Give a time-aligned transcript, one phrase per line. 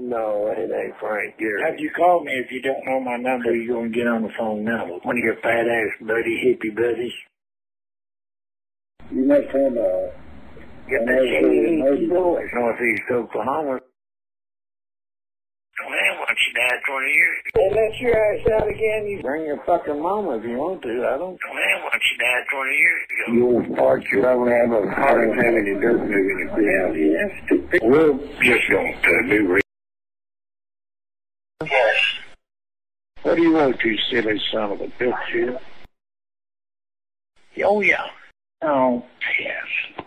[0.00, 1.60] No, it ain't Frank Gary.
[1.60, 3.54] How'd you call me if you don't know my number?
[3.54, 4.86] You gonna get on the phone now?
[5.02, 7.12] One of your fat ass buddy hippie buddies.
[9.12, 10.12] You must have a...
[10.88, 13.78] Get that shit boys northeast Oklahoma.
[15.80, 17.60] Well, once you died 20 years ago.
[17.60, 19.06] Hey, let your ass out again.
[19.06, 20.88] You bring your fucking mama if you want to.
[20.88, 21.36] I don't...
[21.36, 23.32] Well, once you died 20 years ago.
[23.36, 26.96] You old fart, you're gonna have a hard time in the dirt moving the ground.
[26.96, 27.80] Yeah, stupid.
[27.84, 29.59] We'll just don't uh, do
[33.30, 35.56] What do you want, you silly son of a bitch, you?
[37.64, 38.02] Oh, yeah.
[38.60, 39.04] Oh,
[39.38, 40.02] yes.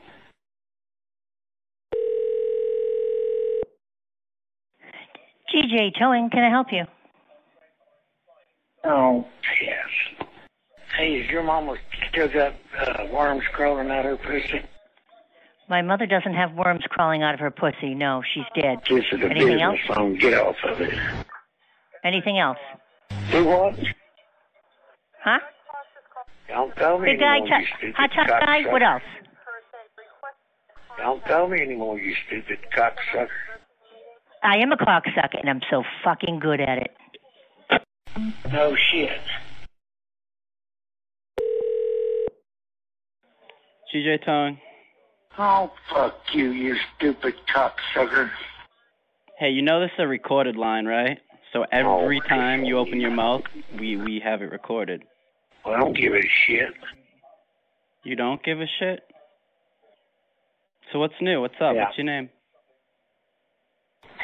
[5.55, 6.83] GJ Towing, can I help you?
[8.83, 9.25] Oh,
[9.61, 10.25] yes.
[10.97, 11.77] Hey, is your mama
[12.09, 14.65] still got uh, worms crawling out of her pussy?
[15.69, 17.95] My mother doesn't have worms crawling out of her pussy.
[17.95, 18.79] No, she's dead.
[18.89, 19.97] This is a Anything business else?
[19.97, 20.17] phone.
[20.17, 20.93] Get off of it.
[22.03, 22.57] Anything else?
[23.31, 23.75] Do what?
[25.23, 25.39] Huh?
[26.47, 28.63] Don't tell me Big guy, anymore, you t- stupid hot top guy.
[28.63, 28.71] cocksucker.
[28.71, 29.01] What else?
[30.97, 33.27] Don't tell me anymore, you stupid cocksucker.
[34.43, 36.91] I am a cocksucker, and I'm so fucking good at it.
[38.51, 39.09] No shit.
[43.93, 44.59] GJ Towing.
[45.37, 48.29] Oh, fuck you, you stupid cocksucker.
[49.39, 51.19] Hey, you know this is a recorded line, right?
[51.53, 53.43] So every Oh, time you open your mouth,
[53.79, 55.03] we we have it recorded.
[55.63, 56.73] Well, I don't give a shit.
[58.03, 59.01] You don't give a shit?
[60.91, 61.41] So what's new?
[61.41, 61.75] What's up?
[61.75, 61.85] Yeah.
[61.85, 62.29] What's your name?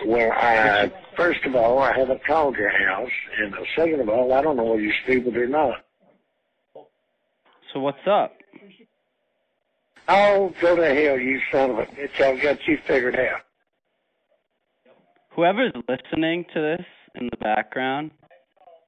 [0.05, 4.33] Well, I, first of all, I haven't called your house, and uh, second of all,
[4.33, 5.83] I don't know whether you're stupid or not.
[7.73, 8.33] So what's up?
[10.07, 12.19] Oh, go to hell, you son of a bitch.
[12.21, 13.41] I've got you figured out.
[15.35, 16.85] Whoever's listening to this
[17.19, 18.11] in the background,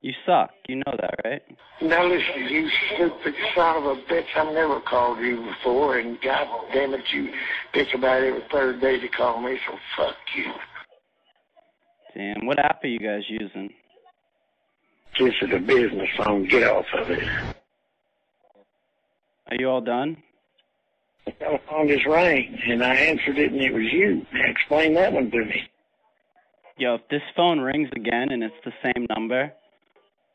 [0.02, 0.52] you suck.
[0.68, 1.42] You know that, right?
[1.82, 4.26] Now listen, you stupid son of a bitch.
[4.36, 7.30] I've never called you before, and god damn it, you
[7.74, 10.52] bitch about every third day to call me, so fuck you.
[12.16, 13.70] Damn, what app are you guys using?
[15.20, 16.48] This is a business phone.
[16.48, 17.24] Get off of it.
[19.48, 20.18] Are you all done?
[21.26, 24.26] The phone just rang, and I answered it, and it was you.
[24.34, 25.71] Now explain that one to me.
[26.82, 29.54] Yo, if this phone rings again and it's the same number,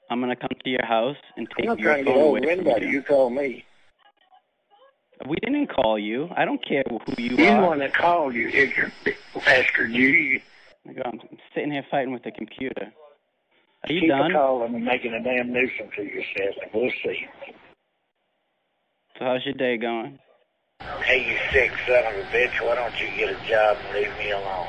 [0.09, 2.29] I'm gonna come to your house and I'm take not your trying to get phone
[2.29, 2.87] away from anybody.
[2.87, 2.93] you.
[2.93, 3.65] You call me.
[5.29, 6.29] We didn't call you.
[6.37, 7.41] I don't care who you are.
[7.41, 7.67] You are.
[7.67, 8.95] one that called you, ignorant
[9.45, 9.91] bastard.
[9.91, 10.41] You, you
[11.05, 11.19] I'm
[11.53, 12.93] sitting here fighting with the computer.
[13.89, 14.31] Are you keep done?
[14.31, 17.27] calling and making a damn nuisance of yourself, and we'll see.
[19.19, 20.21] So how's your day going?
[21.03, 22.65] Hey, you sick son of a bitch.
[22.65, 24.69] Why don't you get a job and leave me alone?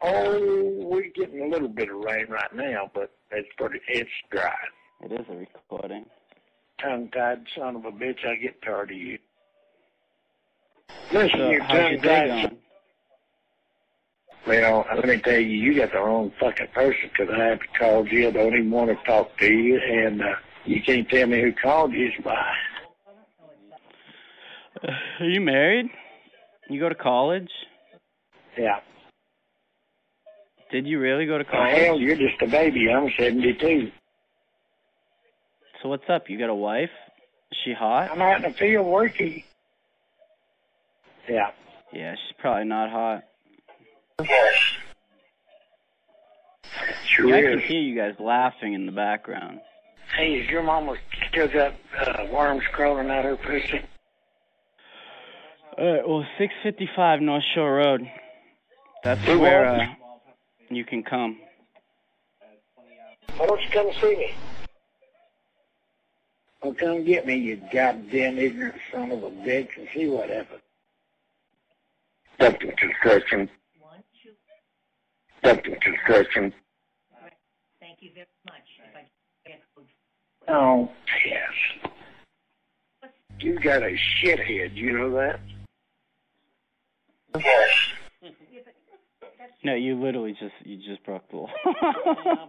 [0.00, 4.54] Oh, we're getting a little bit of rain right now, but it's pretty, it's dry.
[5.02, 6.06] It is a recording.
[6.80, 9.18] Tongue-tied son of a bitch, I get tired of you.
[11.12, 12.56] Listen, So you how's your day tongue-tied?
[14.46, 18.10] Well, let me tell you, you got the wrong fucking person 'cause I haven't called
[18.10, 18.28] you.
[18.28, 21.52] I don't even want to talk to you, and uh, you can't tell me who
[21.52, 22.06] called you.
[22.06, 22.54] It's why.
[25.20, 25.90] Are you married?
[26.70, 27.50] You go to college?
[28.56, 28.78] Yeah.
[30.70, 31.76] Did you really go to Oh, college?
[31.76, 32.90] hell, you're just a baby.
[32.92, 33.90] I'm 72.
[35.82, 36.28] So what's up?
[36.28, 36.90] You got a wife?
[37.52, 38.10] Is she hot?
[38.10, 39.42] I'm out in the field working.
[41.28, 41.50] Yeah.
[41.92, 43.24] Yeah, she's probably not hot.
[47.06, 49.60] Sure Yeah, I can hear you guys laughing in the background.
[50.16, 50.96] Hey, is your mama
[51.30, 53.80] still got uh, worms crawling out her pussy?
[55.78, 58.02] Alright, well, 655 North Shore Road.
[59.04, 59.86] That's where uh,
[60.70, 61.38] you can come.
[63.36, 64.34] Why don't you come see me?
[66.62, 70.60] Well, come get me, you goddamn ignorant son of a bitch, and see what happens.
[72.40, 73.48] Dumpton Construction.
[75.42, 76.52] Dumpton Construction.
[77.80, 78.62] Thank you very much.
[80.48, 80.90] Oh,
[81.26, 81.92] yes.
[83.40, 85.40] You got a shithead, you know that?
[89.64, 91.48] No, you literally just you just broke the law.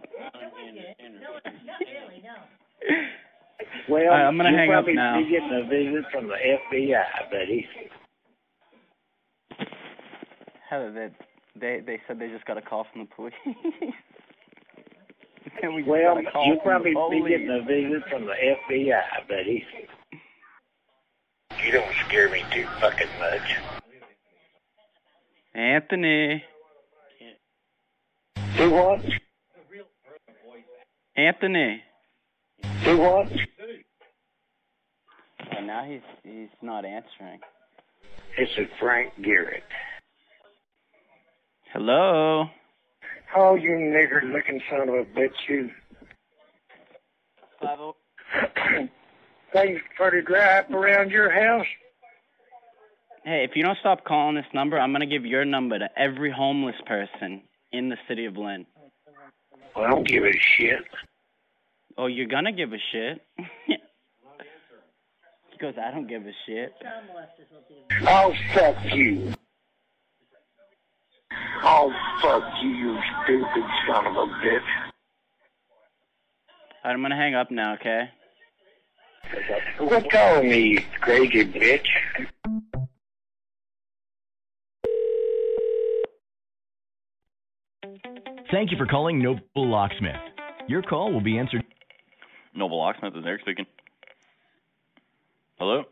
[3.88, 5.18] Well, All right, I'm gonna you'll hang up probably now.
[5.18, 7.66] be getting a visit from the FBI, buddy.
[10.68, 13.34] Heather, they, they they said they just got a call from the police.
[15.62, 17.28] We Well, got a call you'll probably be police.
[17.28, 19.64] getting a visit from the FBI, buddy.
[21.64, 23.58] You don't scare me too fucking much.
[25.54, 26.42] Anthony.
[28.60, 29.00] Do what?
[31.16, 31.82] Anthony.
[32.84, 33.26] Do what?
[35.56, 37.40] Oh, now he's he's not answering.
[38.38, 39.62] This is Frank Garrett.
[41.72, 42.50] Hello.
[43.34, 45.70] Oh, you nigger looking son of a bitch, you.
[47.62, 47.94] Five.
[49.54, 51.66] Things pretty dry up around your house?
[53.24, 56.30] Hey, if you don't stop calling this number, I'm gonna give your number to every
[56.30, 57.40] homeless person
[57.72, 58.66] in the city of Lynn.
[59.76, 60.84] I don't give a shit.
[61.96, 63.20] Oh, you're gonna give a shit.
[63.66, 66.72] he goes, I don't give a shit.
[68.06, 69.34] I'll fuck you.
[71.62, 74.60] I'll fuck you, you stupid son of a bitch.
[76.82, 78.08] Alright, I'm gonna hang up now, okay?
[79.76, 81.86] Quit calling me, you crazy bitch.
[88.50, 90.16] Thank you for calling Noble Locksmith.
[90.66, 91.62] Your call will be answered.
[92.54, 93.66] Noble Locksmith is Eric speaking.
[95.56, 95.84] Hello?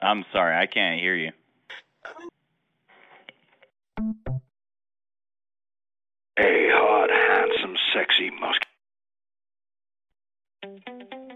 [0.00, 1.30] I'm sorry, I can't hear you.
[6.38, 8.66] Hey, hot, handsome, sexy, musky.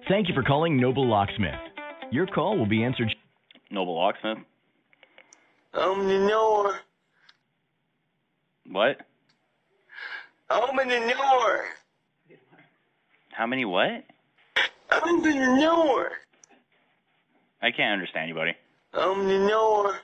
[0.09, 1.61] Thank you for calling Noble Locksmith.
[2.11, 3.15] Your call will be answered.
[3.71, 4.38] Noble Locksmith?
[5.75, 6.81] Open the door.
[8.71, 9.00] What?
[10.48, 11.64] Open the door.
[13.32, 14.04] How many what?
[14.93, 16.12] Open the door.
[17.60, 18.54] I can't understand you, buddy.
[18.94, 20.00] Open the door.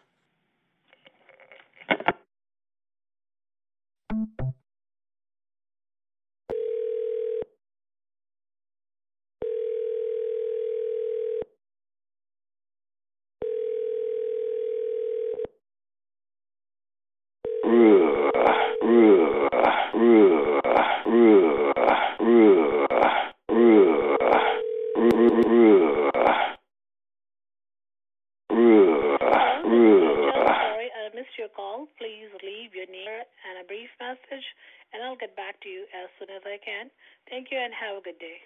[29.52, 31.86] Sorry, I missed your call.
[31.98, 34.44] Please leave your name and a brief message,
[34.92, 36.90] and I'll get back to you as soon as I can.
[37.28, 38.42] Thank you and have a good day.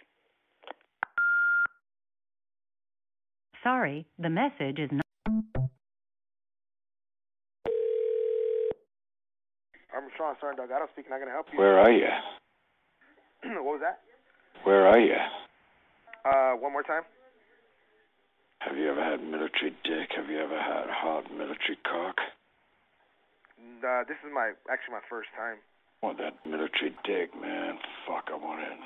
[3.63, 5.03] Sorry, the message is not.
[9.97, 11.11] I'm Sean Stern Delgado speaking.
[11.11, 11.59] How can I help you?
[11.59, 12.13] Where are you?
[13.65, 14.01] what was that?
[14.65, 15.17] Where are you?
[16.25, 17.03] Uh, one more time.
[18.61, 20.11] Have you ever had military dick?
[20.17, 22.17] Have you ever had hot military cock?
[23.81, 25.57] Uh, this is my actually my first time.
[26.03, 27.79] Want that military dick, man?
[28.07, 28.79] Fuck, I want it.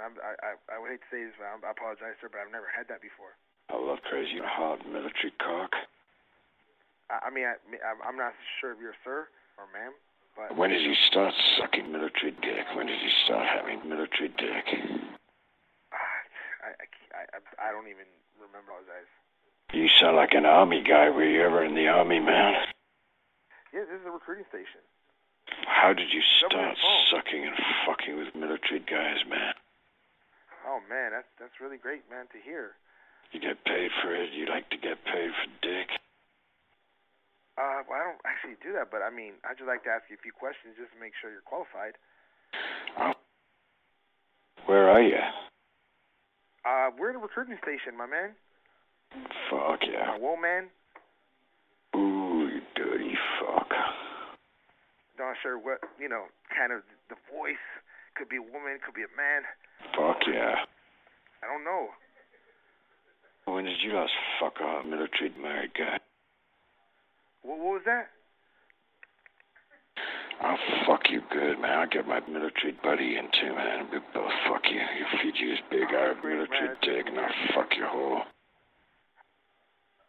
[0.00, 2.40] I'm, I, I I would hate to say this, but I'm, I apologize, sir, but
[2.44, 3.36] I've never had that before.
[3.70, 5.72] I love crazy hot military cock.
[7.08, 7.56] I, I mean, I,
[8.04, 9.26] I'm- not sure if you're sir
[9.58, 9.94] or ma'am,
[10.36, 12.66] but When did you start sucking military dick?
[12.74, 14.66] When did you start having military dick?
[15.94, 15.96] uh,
[16.66, 16.70] I,
[17.14, 18.06] I, I, I don't even
[18.38, 19.08] remember all guys.
[19.72, 21.10] You sound like an army guy.
[21.10, 22.54] Were you ever in the army, man?
[23.72, 24.82] Yeah, this is a recruiting station.
[25.66, 27.06] How did you start on the phone.
[27.10, 27.54] sucking and
[27.86, 29.54] fucking with military guys, man?
[30.66, 32.76] Oh man, that's that's really great, man, to hear.
[33.32, 34.30] You get paid for it.
[34.34, 35.88] You like to get paid for dick.
[37.60, 40.08] Uh, well, I don't actually do that, but I mean, I'd just like to ask
[40.08, 41.94] you a few questions just to make sure you're qualified.
[42.98, 43.12] Oh.
[44.66, 45.20] Where are you?
[46.64, 48.32] Uh, we're in a recruiting station, my man.
[49.50, 50.16] Fuck yeah.
[50.18, 50.70] whoa, man.
[51.96, 53.68] Ooh, you dirty fuck.
[55.18, 57.66] Not sure what you know, kind of the voice.
[58.20, 59.48] Could be a woman, could be a man.
[59.96, 60.68] Fuck yeah.
[61.40, 61.88] I don't know.
[63.46, 65.96] When did you last fuck a military married guy?
[67.40, 68.12] What, what was that?
[70.42, 71.78] I'll fuck you good, man.
[71.78, 73.88] I'll get my military buddy in too, man.
[74.12, 74.80] Both fuck you.
[74.80, 76.76] He'll feed you his big Arab military man.
[76.82, 78.20] dick, and I'll fuck your hole.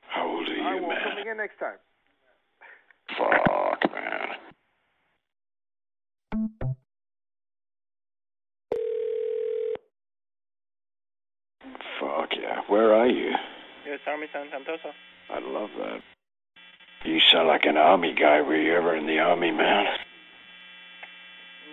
[0.10, 1.80] How old are All right, you, well, come again next time.
[3.18, 4.36] Fuck, man.
[12.01, 12.62] Fuck yeah.
[12.68, 13.29] Where are you?
[13.86, 14.94] Yes, Army San Santoso.
[15.32, 16.01] I love that.
[17.06, 18.42] You sound like an army guy.
[18.42, 19.86] Were you ever in the army, man?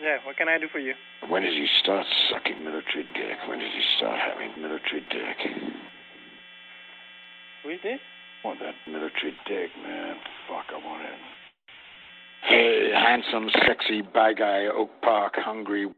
[0.02, 0.95] Yeah, what can I do for you?
[1.28, 3.37] When did you start sucking military dick?
[3.47, 5.37] When did you start having military dick?
[7.64, 8.00] Who is this?
[8.43, 10.17] Want that military dick, man.
[10.49, 11.19] Fuck, I want it.
[12.45, 15.88] Hey, handsome, sexy, bad guy, Oak Park, hungry.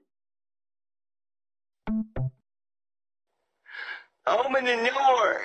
[4.26, 5.42] Open the door.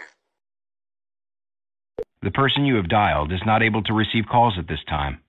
[2.26, 5.22] The person you have dialed is not able to receive calls at this time.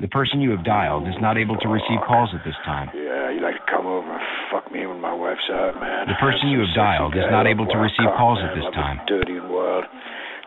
[0.00, 2.90] The person you have dialed is not able to receive calls at this time.
[2.94, 4.20] Yeah, you like to come over and
[4.52, 6.08] fuck me when my wife's out, man.
[6.08, 9.00] The person you have dialed is not able to receive calls at this time.
[9.06, 9.86] Dirty and wild.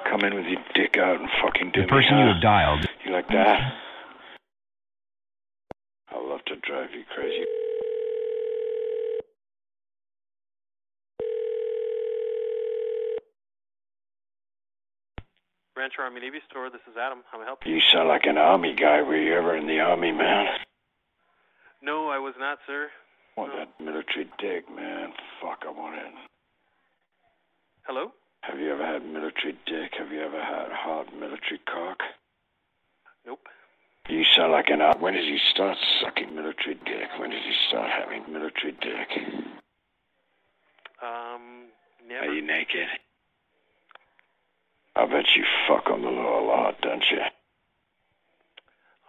[0.08, 2.86] Come in with your dick out and fucking do The person you have dialed.
[3.04, 3.74] You like that?
[6.12, 7.46] I love to drive you crazy.
[15.76, 16.70] Rancher Army Navy Store.
[16.70, 17.24] This is Adam.
[17.32, 17.76] How may I help you?
[17.76, 19.02] You sound like an army guy.
[19.02, 20.46] Were you ever in the army, man?
[21.82, 22.90] No, I was not, sir.
[23.36, 25.14] Want that military dick, man?
[25.42, 26.14] Fuck, I want it.
[27.88, 28.12] Hello?
[28.42, 29.94] Have you ever had military dick?
[29.98, 31.98] Have you ever had hard military cock?
[33.26, 33.40] Nope.
[34.10, 37.08] You sound like an ar- When did you start sucking military dick?
[37.20, 39.10] When did you start having military dick?
[41.02, 41.70] Um,
[42.08, 42.26] never.
[42.28, 42.88] Are you naked?
[45.04, 47.20] I bet you fuck on the law a lot, don't you?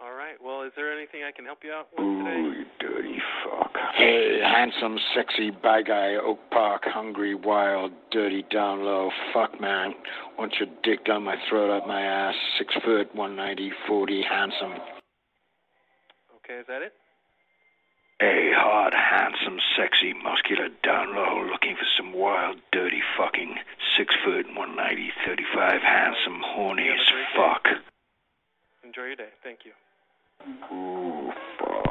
[0.01, 0.35] All right.
[0.43, 2.37] Well, is there anything I can help you out with today?
[2.37, 3.71] Ooh, you dirty fuck.
[3.95, 9.09] Hey, handsome, sexy, bad guy, Oak Park, hungry, wild, dirty, down low.
[9.33, 9.93] Fuck, man.
[10.37, 12.35] Want your dick down my throat, up my ass.
[12.57, 14.73] Six foot, 190, 40, handsome.
[16.43, 16.91] Okay, is that it?
[18.25, 23.53] Hey, hard, handsome, sexy, muscular, down low, looking for some wild, dirty fucking.
[23.95, 27.05] Six foot, 190, 35, handsome, horny as
[27.35, 27.67] fuck.
[28.83, 29.29] Enjoy your day.
[29.43, 29.73] Thank you.
[30.75, 31.85] Ooh, fuck.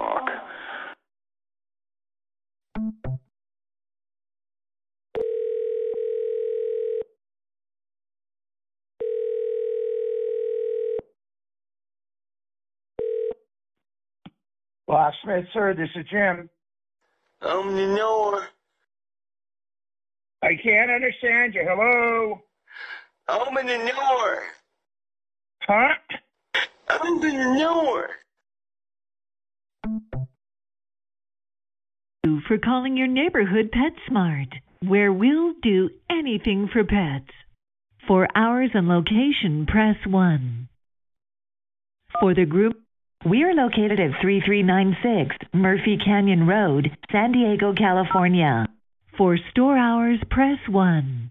[14.94, 16.48] Locksmith, sir, this is Jim.
[17.42, 18.46] Open the door.
[20.40, 21.64] I can't understand you.
[21.68, 22.40] Hello?
[23.26, 24.42] I'm in the door.
[25.62, 25.94] Huh?
[26.90, 28.08] Open the door.
[32.22, 34.52] you for calling your neighborhood PetSmart,
[34.86, 37.34] where we'll do anything for pets.
[38.06, 40.68] For hours and location, press 1.
[42.20, 42.83] For the group,
[43.24, 48.66] we are located at 3396 Murphy Canyon Road, San Diego, California.
[49.16, 51.30] For store hours, press 1.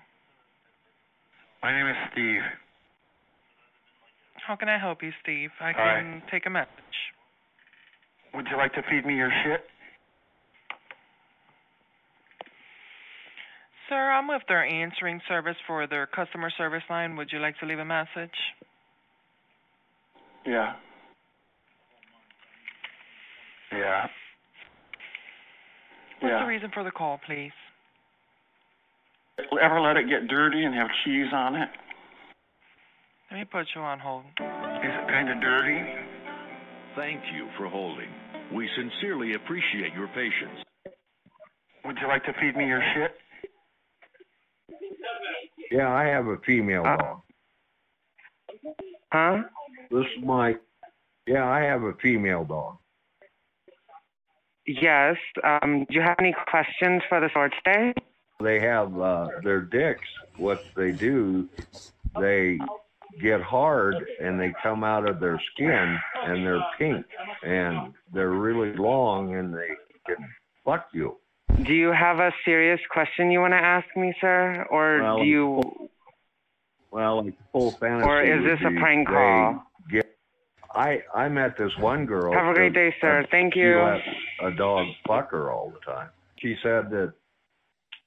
[1.63, 2.66] My name is Steve.
[4.47, 5.51] How can I help you, Steve?
[5.61, 6.71] I can take a message.
[8.33, 9.61] Would you like to feed me your shit?
[13.89, 17.17] Sir, I'm with their answering service for their customer service line.
[17.17, 18.37] Would you like to leave a message?
[20.47, 20.75] Yeah.
[23.73, 24.07] Yeah.
[26.21, 26.41] What's Yeah.
[26.41, 27.53] the reason for the call, please?
[29.61, 31.69] Ever let it get dirty and have cheese on it?
[33.31, 34.25] Let me put you on hold.
[34.25, 35.81] Is it kind of dirty?
[36.95, 38.09] Thank you for holding.
[38.55, 40.63] We sincerely appreciate your patience.
[41.85, 43.17] Would you like to feed me your shit?
[45.73, 47.23] Yeah, I have a female dog.
[49.13, 49.43] Huh?
[49.91, 50.61] This is Mike.
[51.27, 52.79] Yeah, I have a female dog.
[54.67, 55.17] Yes.
[55.43, 57.93] Um, do you have any questions for the store today?
[58.41, 60.09] They have uh, their dicks.
[60.37, 61.49] What they do,
[62.21, 62.59] they
[63.21, 67.07] get hard and they come out of their skin and they're pink
[67.43, 69.69] and they're really long and they
[70.07, 70.17] can
[70.65, 71.17] fuck you.
[71.65, 75.25] Do you have a serious question you want to ask me, sir, or Well, do
[75.25, 75.63] you?
[76.91, 78.09] Well, like full fantasy.
[78.09, 79.63] Or is this a prank call?
[79.91, 80.17] Get,
[80.75, 82.33] I I met this one girl.
[82.33, 83.27] Have a great day, sir.
[83.31, 83.79] Thank you.
[84.43, 86.11] a dog fuck her all the time.
[86.41, 87.15] She said that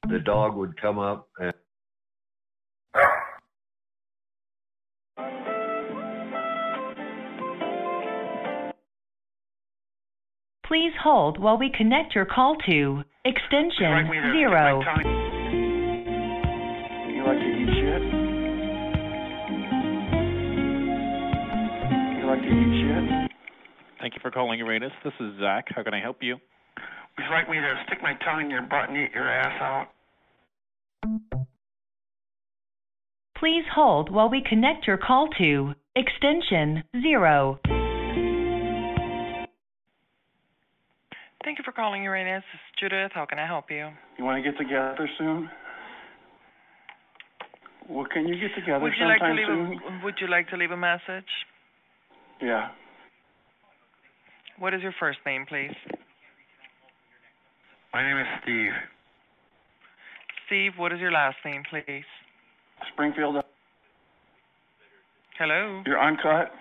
[0.07, 1.53] the dog would come up and
[11.01, 14.81] hold while we connect your call to extension zero.
[17.07, 18.01] You like to eat shit?
[22.19, 23.31] You like to eat shit?
[23.99, 24.93] Thank you for calling Uranus.
[25.03, 25.65] This is Zach.
[25.75, 26.35] How can I help you?
[26.35, 29.61] Would you like me to stick my tongue in your butt and eat your ass
[29.61, 29.87] out?
[33.37, 37.59] Please hold while we connect your call to extension zero.
[41.43, 42.43] Thank you for calling Uranus.
[42.51, 43.11] This is Judith.
[43.13, 43.89] How can I help you?
[44.17, 45.49] You want to get together soon?
[47.89, 49.79] Well, can you get together Would you like to leave soon?
[50.01, 51.29] a Would you like to leave a message?
[52.41, 52.69] Yeah.
[54.59, 55.73] What is your first name, please?
[57.93, 58.71] My name is Steve.
[60.45, 62.03] Steve, what is your last name, please?
[62.93, 63.37] Springfield.
[65.37, 65.81] Hello.
[65.85, 66.51] You're uncut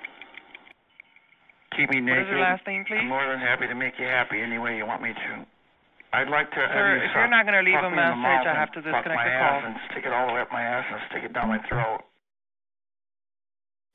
[1.79, 2.27] keep me naked.
[2.27, 3.07] What is your last name, please?
[3.07, 5.31] I'm more than happy to make you happy any way you want me to.
[6.13, 6.57] I'd like to.
[6.57, 9.61] Sir, if you're not going to leave a message, I have to disconnect the call.
[9.61, 11.61] Ass and stick it all the way up my ass and stick it down my
[11.69, 12.01] throat.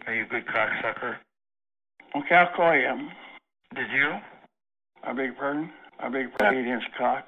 [0.06, 1.18] Are you a good cocksucker?
[2.16, 3.10] Okay, I'll call you.
[3.76, 4.14] Did you?
[5.04, 5.72] I beg your pardon?
[6.00, 7.26] I beg your pardon, alien's cock.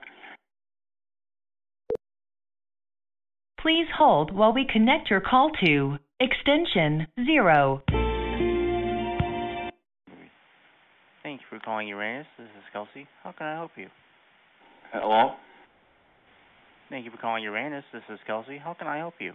[3.60, 7.82] Please hold while we connect your call to extension 0.
[11.56, 12.28] For calling Uranus.
[12.38, 13.08] This is Kelsey.
[13.24, 13.88] How can I help you?
[14.92, 15.32] Hello?
[16.90, 17.84] Thank you for calling Uranus.
[17.94, 18.58] This is Kelsey.
[18.58, 19.34] How can I help you?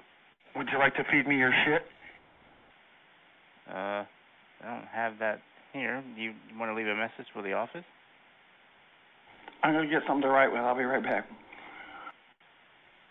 [0.56, 1.82] Would you like to feed me your shit?
[3.68, 4.04] Uh,
[4.62, 5.40] I don't have that
[5.72, 6.02] here.
[6.16, 7.84] Do you want to leave a message for the office?
[9.62, 10.60] I'm gonna get something to write with.
[10.60, 11.26] I'll be right back.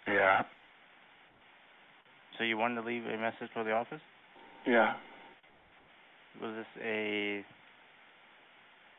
[0.08, 0.44] Yeah.
[2.38, 4.02] So you wanted to leave a message for the office?
[4.66, 4.94] Yeah.
[6.42, 7.44] Was this a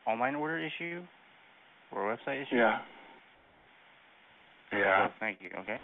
[0.07, 1.01] online order issue
[1.91, 2.55] or a website issue?
[2.55, 2.79] Yeah.
[4.71, 5.07] Yeah.
[5.19, 5.49] Thank you.
[5.59, 5.77] Okay.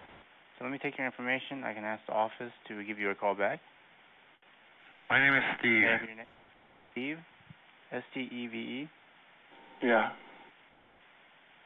[0.58, 1.64] So let me take your information.
[1.64, 3.60] I can ask the office to give you a call back.
[5.10, 5.84] My name is Steve.
[5.84, 6.26] Have your name?
[6.92, 7.18] Steve.
[7.92, 8.90] S T E V E.
[9.84, 10.10] Yeah.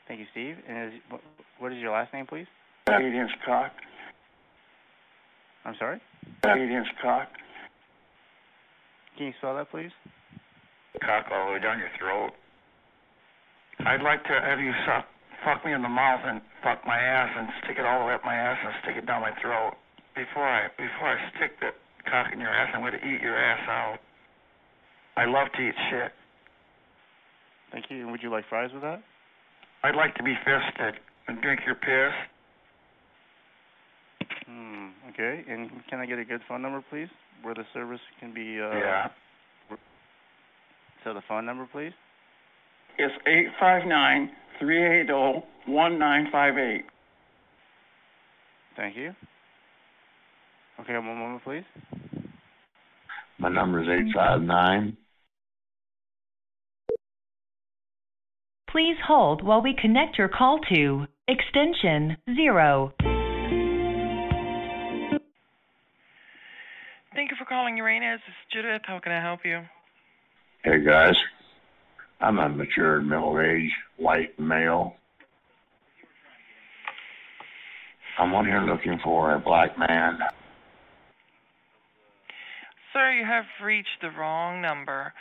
[0.07, 0.55] Thank you, Steve.
[0.67, 1.21] And is, what,
[1.59, 2.47] what is your last name, please?
[2.89, 3.71] Inch cock.
[5.63, 6.01] I'm sorry.
[6.43, 7.29] Inch cock.
[9.17, 9.91] Can you spell that, please?
[11.01, 12.31] Cock all the way down your throat.
[13.85, 15.05] I'd like to have you suck,
[15.43, 18.13] fuck me in the mouth and fuck my ass and stick it all the way
[18.13, 19.73] up my ass and stick it down my throat.
[20.15, 21.71] Before I before I stick the
[22.09, 23.97] cock in your ass, I'm going to eat your ass out.
[25.17, 26.11] I love to eat shit.
[27.71, 28.01] Thank you.
[28.01, 29.01] And would you like fries with that?
[29.83, 30.95] I'd like to be fisted
[31.27, 32.13] and drink your piss.
[34.45, 34.89] Hmm.
[35.09, 35.43] Okay.
[35.47, 37.07] And can I get a good phone number, please,
[37.41, 38.59] where the service can be?
[38.61, 39.07] Uh, Yeah.
[41.03, 41.93] So the phone number, please.
[43.03, 46.85] It's eight five nine three eight zero one nine five eight.
[48.77, 49.15] Thank you.
[50.79, 51.63] Okay, one moment, please.
[53.39, 54.97] My number is eight five nine.
[58.69, 62.93] Please hold while we connect your call to extension zero.
[67.15, 68.21] Thank you for calling Uranus.
[68.27, 68.83] This is Judith.
[68.85, 69.61] How can I help you?
[70.63, 71.15] Hey guys,
[72.21, 74.95] I'm a mature, middle-aged, white male.
[78.19, 80.19] I'm on here looking for a black man.
[82.93, 85.13] Sir, you have reached the wrong number.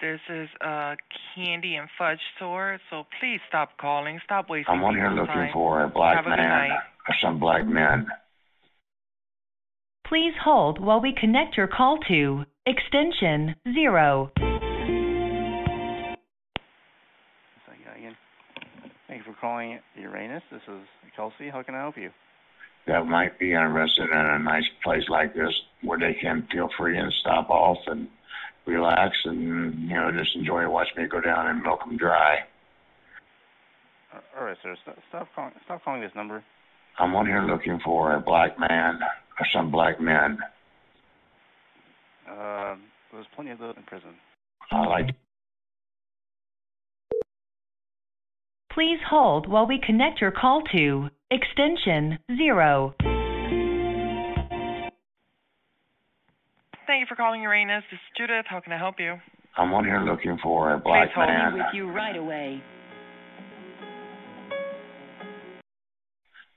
[0.00, 0.94] This is a
[1.34, 4.20] candy and fudge store, so please stop calling.
[4.24, 4.78] Stop wasting time.
[4.78, 5.50] I'm on here looking time.
[5.52, 8.06] for a black have man, a some black men.
[10.06, 14.30] Please hold while we connect your call to extension 0.
[19.16, 20.42] Thank you for calling Uranus.
[20.50, 20.80] This is
[21.14, 21.48] Kelsey.
[21.50, 22.10] How can I help you?
[22.86, 25.50] that might be interested in a nice place like this
[25.82, 28.06] where they can feel free and stop off and
[28.64, 32.36] relax and you know just enjoy watching me go down and milk them dry.
[34.14, 34.76] Uh, All right, sir.
[34.82, 35.52] Stop, stop calling.
[35.64, 36.44] Stop calling this number.
[36.98, 39.00] I'm on here looking for a black man
[39.40, 40.38] or some black men.
[42.30, 42.76] Uh,
[43.12, 44.14] there's plenty of those in prison.
[44.70, 45.06] I like
[48.76, 52.94] Please hold while we connect your call to extension zero.
[56.86, 57.84] Thank you for calling Uranus.
[57.90, 58.44] This is Judith.
[58.46, 59.14] How can I help you?
[59.56, 61.52] I'm on here looking for a black I'll man.
[61.54, 62.62] be with you right away.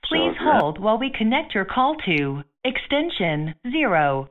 [0.04, 4.28] Please if you're- hold while we connect your call to extension zero.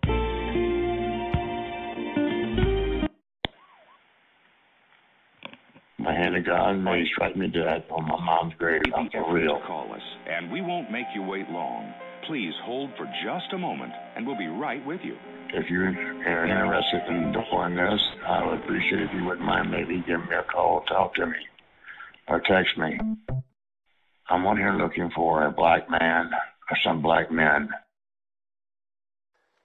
[5.99, 8.81] My hand of God may strike me dead on my mom's grave.
[8.95, 9.59] I'm for real.
[9.67, 11.93] Call us, and we won't make you wait long.
[12.25, 15.17] Please hold for just a moment, and we'll be right with you.
[15.53, 20.29] If you're interested in doing this, I would appreciate if you wouldn't mind maybe giving
[20.29, 21.35] me a call, talk to me,
[22.29, 22.97] or text me.
[24.29, 26.29] I'm on here looking for a black man
[26.71, 27.69] or some black men.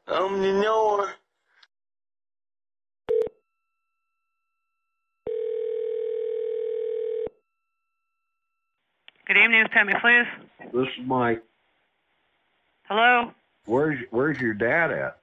[0.09, 1.12] I'm the knower.
[9.26, 10.26] Good evening, Pet Me Please.
[10.74, 11.42] This is Mike.
[12.87, 13.32] Hello?
[13.64, 15.18] Where's Where's your dad at?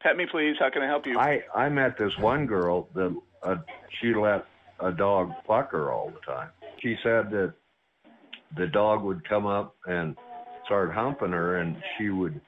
[0.00, 0.56] Pet me, please.
[0.58, 1.18] How can I help you?
[1.18, 3.56] I I met this one girl that uh,
[4.00, 4.46] she let
[4.80, 6.48] a dog fuck her all the time.
[6.78, 7.52] She said that
[8.56, 10.16] the dog would come up and
[10.64, 12.40] start humping her, and she would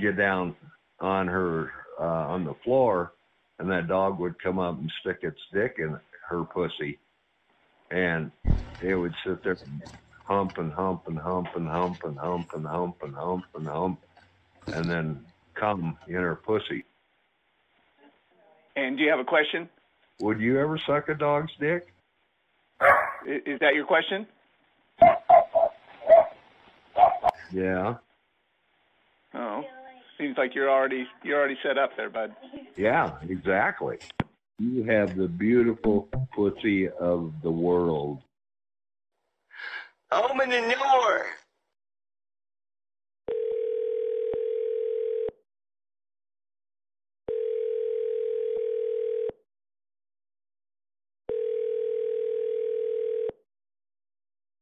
[0.00, 0.54] get down
[1.00, 1.70] on her
[2.00, 3.12] uh, on the floor,
[3.58, 5.98] and that dog would come up and stick its dick in
[6.28, 6.98] her pussy,
[7.90, 8.30] and
[8.82, 9.58] it would sit there
[10.24, 13.98] hump and hump and hump and hump and hump and hump and hump and hump,
[14.72, 15.24] and then
[15.58, 16.84] come in her pussy.
[18.76, 19.68] And do you have a question?
[20.20, 21.86] Would you ever suck a dog's dick?
[23.26, 24.26] Is that your question?
[27.52, 27.94] Yeah.
[29.34, 29.62] Oh,
[30.18, 32.34] seems like you're already you're already set up there, bud.
[32.76, 33.98] Yeah, exactly.
[34.58, 38.22] You have the beautiful pussy of the world.
[40.10, 41.26] I'm in the knower.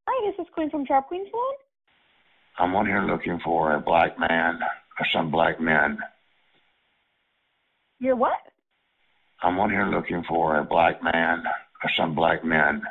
[0.07, 1.43] Hi, this is Queen from Sharp Queen Salon.
[2.59, 4.59] I'm on here looking for a black man
[4.99, 5.97] or some black men.
[7.99, 8.37] You're what?
[9.41, 11.43] I'm on here looking for a black man
[11.83, 12.81] or some black men.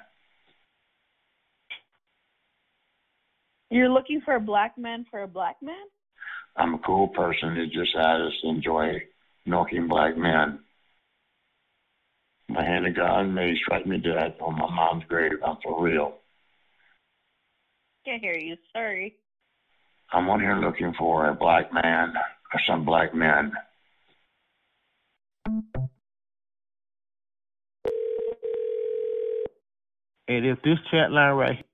[3.70, 5.74] You're looking for a black man for a black man?
[6.56, 9.02] I'm a cool person who just I just enjoy
[9.44, 10.60] milking black men.
[12.48, 15.32] My hand of God may strike me dead on my mom's grave.
[15.44, 16.14] I'm for real.
[18.04, 18.56] Can't hear you.
[18.72, 19.16] Sorry.
[20.12, 22.14] I'm on here looking for a black man
[22.54, 23.52] or some black men.
[30.28, 31.64] And if this chat line right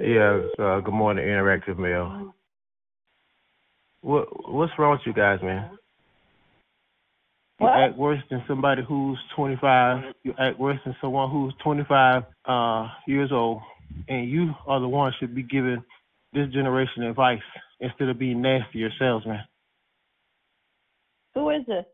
[0.00, 2.34] Yeah, uh, good morning, Interactive Mail.
[4.00, 5.70] What what's wrong with you guys, man?
[7.60, 7.74] You What?
[7.76, 10.14] act worse than somebody who's 25.
[10.24, 13.62] You act worse than someone who's 25 uh, years old,
[14.08, 15.82] and you are the one should be giving
[16.32, 17.42] this generation advice
[17.80, 19.44] instead of being nasty yourselves, man.
[21.34, 21.84] Who is this?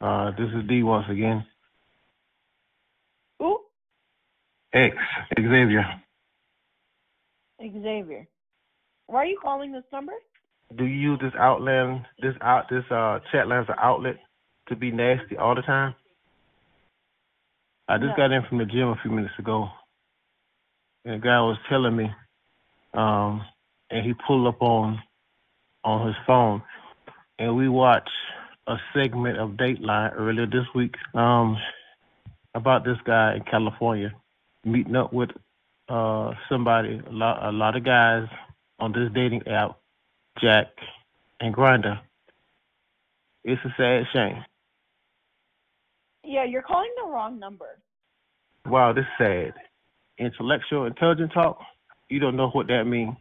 [0.00, 1.44] Uh, this is D once again.
[3.38, 3.60] Who?
[4.72, 4.96] X
[5.38, 5.86] Xavier.
[7.60, 8.26] Xavier.
[9.06, 10.12] Why are you calling this number?
[10.76, 14.16] Do you use this outland this out this uh chat line as an outlet
[14.68, 15.94] to be nasty all the time?
[17.88, 18.16] I just No.
[18.16, 19.70] got in from the gym a few minutes ago,
[21.06, 22.10] and the guy was telling me,
[22.92, 23.42] um,
[23.90, 25.00] and he pulled up on
[25.84, 26.62] on his phone,
[27.38, 28.10] and we watched
[28.66, 31.56] a segment of Dateline earlier this week, um,
[32.54, 34.12] about this guy in California
[34.64, 35.30] meeting up with
[35.88, 38.26] uh somebody, a lot a lot of guys
[38.80, 39.78] on this dating app,
[40.40, 40.66] Jack
[41.40, 42.00] and Grindr.
[43.44, 44.44] It's a sad shame.
[46.24, 47.78] Yeah, you're calling the wrong number.
[48.66, 49.54] Wow, this is sad.
[50.18, 51.58] Intellectual intelligent talk,
[52.08, 53.14] you don't know what that means.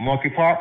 [0.00, 0.58] Monkeypox?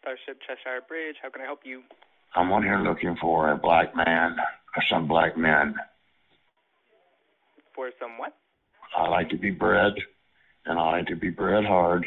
[0.00, 1.16] Starship Cheshire Bridge.
[1.20, 1.82] How can I help you?
[2.36, 4.36] I'm on here looking for a black man
[4.76, 5.74] or some black men.
[7.74, 8.34] For some what?
[8.96, 9.92] I like to be bred,
[10.64, 12.06] and I like to be bred hard.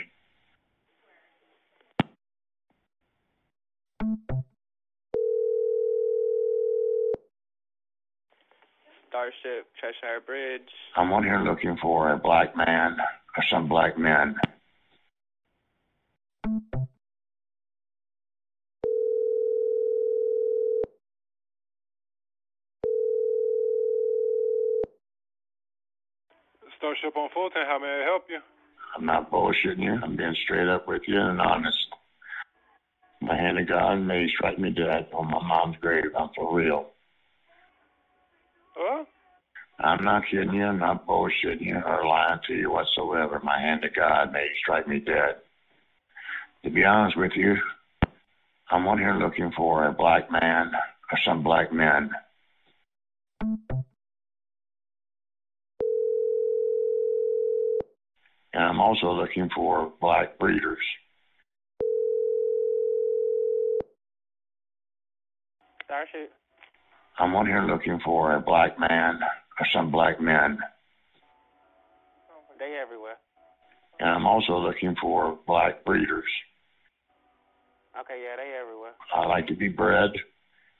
[9.11, 10.61] Starship, Cheshire Bridge.
[10.95, 14.37] I'm on here looking for a black man or some black men.
[26.77, 28.39] Starship on Fulton, how may I help you?
[28.95, 29.99] I'm not bullshitting you.
[30.01, 31.75] I'm being straight up with you and honest.
[33.21, 36.15] My hand of God may strike me dead on my mom's grave.
[36.17, 36.91] I'm for real.
[38.75, 39.05] Huh?
[39.79, 40.65] I'm not kidding you.
[40.65, 43.39] I'm not bullshitting you or lying to you whatsoever.
[43.43, 45.37] My hand to God may strike me dead.
[46.63, 47.55] To be honest with you,
[48.69, 50.71] I'm on here looking for a black man
[51.11, 52.11] or some black men.
[58.53, 60.77] And I'm also looking for black breeders.
[65.85, 66.31] Starship.
[67.21, 69.19] I'm on here looking for a black man
[69.59, 70.57] or some black men.
[72.57, 73.17] They everywhere.
[73.99, 76.25] And I'm also looking for black breeders.
[77.99, 78.93] Okay, yeah, they everywhere.
[79.13, 80.09] I like to be bred,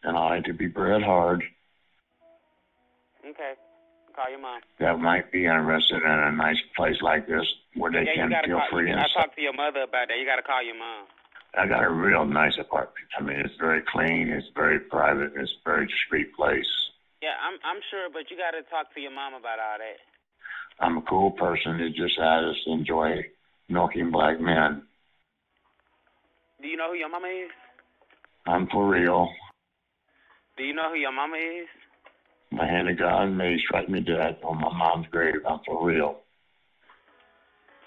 [0.03, 1.43] and I like to be bred hard.
[3.23, 3.53] Okay.
[4.15, 4.61] Call your mom.
[4.79, 8.57] That might be interested in a nice place like this where they yeah, can feel
[8.57, 9.25] call, free I stuff.
[9.25, 10.17] talked to your mother about that.
[10.17, 11.05] You gotta call your mom.
[11.57, 13.07] I got a real nice apartment.
[13.19, 16.65] I mean, it's very clean, it's very private, it's a very discreet place.
[17.21, 19.99] Yeah, I'm I'm sure, but you gotta talk to your mom about all that.
[20.83, 23.25] I'm a cool person that just I just enjoy
[23.69, 24.83] milking black men.
[26.61, 27.51] Do you know who your mama is?
[28.47, 29.27] I'm for real.
[30.57, 31.67] Do you know who your mama is?
[32.51, 35.41] My hand of God may strike me dead on my mom's grave.
[35.47, 36.17] I'm for real.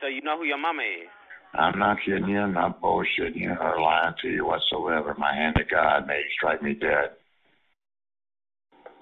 [0.00, 1.08] So you know who your mama is?
[1.56, 2.40] I'm not kidding you.
[2.40, 5.14] I'm not bullshitting you or lying to you whatsoever.
[5.18, 7.12] My hand to God may strike me dead.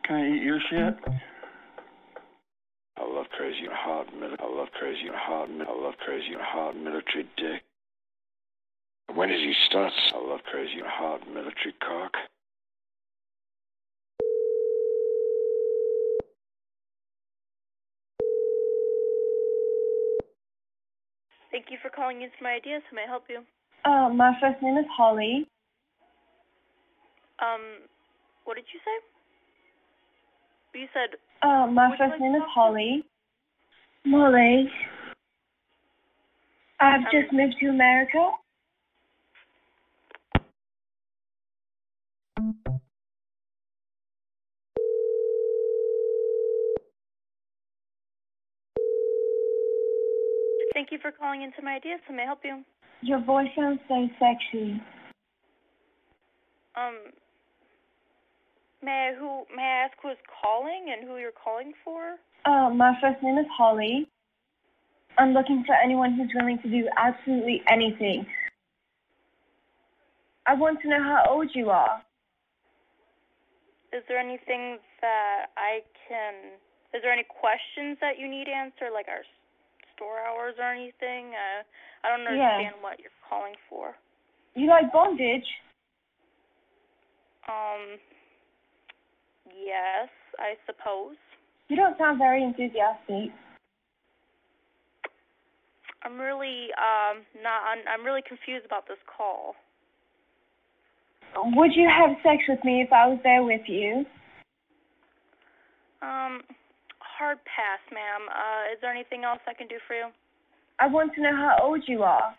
[0.05, 0.95] Can I eat your shit?
[2.99, 6.33] I love crazy and hard mili- I love crazy and hard mi- I love crazy
[6.35, 7.63] and hard military dick.
[9.15, 9.93] When did he start?
[10.15, 12.13] I love crazy and hard military cock.
[21.53, 22.81] Thank you for calling Into My Ideas.
[22.91, 23.45] How may I help you?
[23.85, 25.47] Uh, my first name is Holly.
[27.43, 27.85] Um,
[28.45, 28.97] what did you say?
[30.81, 33.05] You said Uh, my first like name is Holly.
[34.07, 34.71] Molly.
[36.81, 38.31] I've Um, just moved to America.
[50.73, 52.01] thank you for calling Into My Ideas.
[52.07, 52.63] How may I help you?
[53.03, 54.81] Your voice sounds so sexy.
[56.79, 56.97] Um,
[58.83, 62.17] may I who may I ask who is calling and who you're calling for?
[62.47, 64.09] Uh, my first name is Holly.
[65.19, 68.25] I'm looking for anyone who's willing to do absolutely anything.
[70.47, 72.03] I want to know how old you are.
[73.93, 76.57] Is there anything that I can?
[76.95, 79.23] Is there any questions that you need answered, like our
[79.95, 81.33] store hours or anything?
[81.35, 81.63] Uh,
[82.05, 82.59] I don't Yeah.
[82.59, 83.95] understand what you're calling for.
[84.55, 85.47] You like bondage?
[87.49, 87.99] Um,
[89.49, 91.17] yes, I suppose.
[91.69, 93.33] You don't sound very enthusiastic.
[96.05, 97.63] I'm really um not.
[97.65, 99.55] I'm, I'm really confused about this call.
[101.35, 104.05] Would you have sex with me if I was there with you?
[106.03, 106.43] Um,
[107.23, 108.27] hard pass, ma'am.
[108.29, 110.07] Uh, is there anything else I can do for you?
[110.81, 112.35] I want to know how old you are.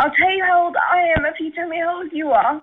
[0.00, 2.60] I'll tell you how old I am if you tell me how old you are.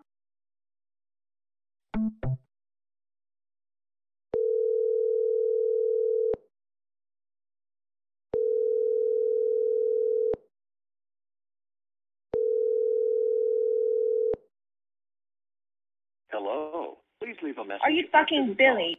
[16.32, 16.98] Hello.
[17.24, 17.82] Please leave a message.
[17.84, 18.98] Are you fucking Billy?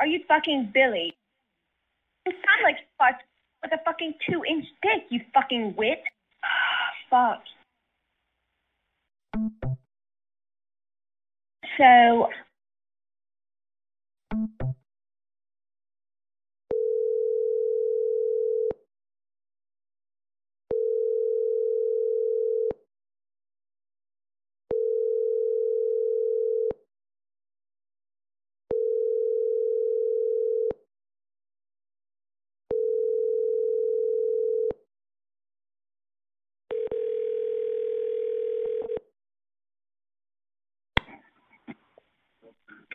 [0.00, 1.14] Are you fucking Billy?
[2.26, 3.20] You sound like fuck
[3.62, 6.02] with a fucking two inch dick, you fucking wit.
[7.10, 7.42] Fuck.
[11.76, 12.28] So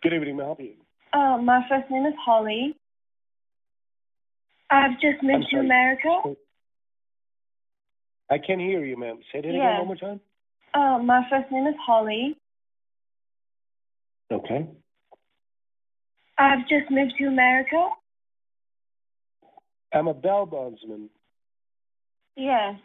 [0.05, 0.75] Good evening, may I help you?
[1.13, 2.75] uh, my first name is Holly.
[4.69, 5.57] I've just moved to.
[5.57, 6.21] America.
[8.29, 9.17] I can't hear you, ma'am.
[9.33, 10.19] Say that again one more time.
[10.75, 12.37] Uh, my first name is Holly.
[14.31, 14.67] Okay.
[16.37, 17.89] I've just moved to America.
[19.91, 21.09] I'm a bell bondsman.
[22.37, 22.75] Yes.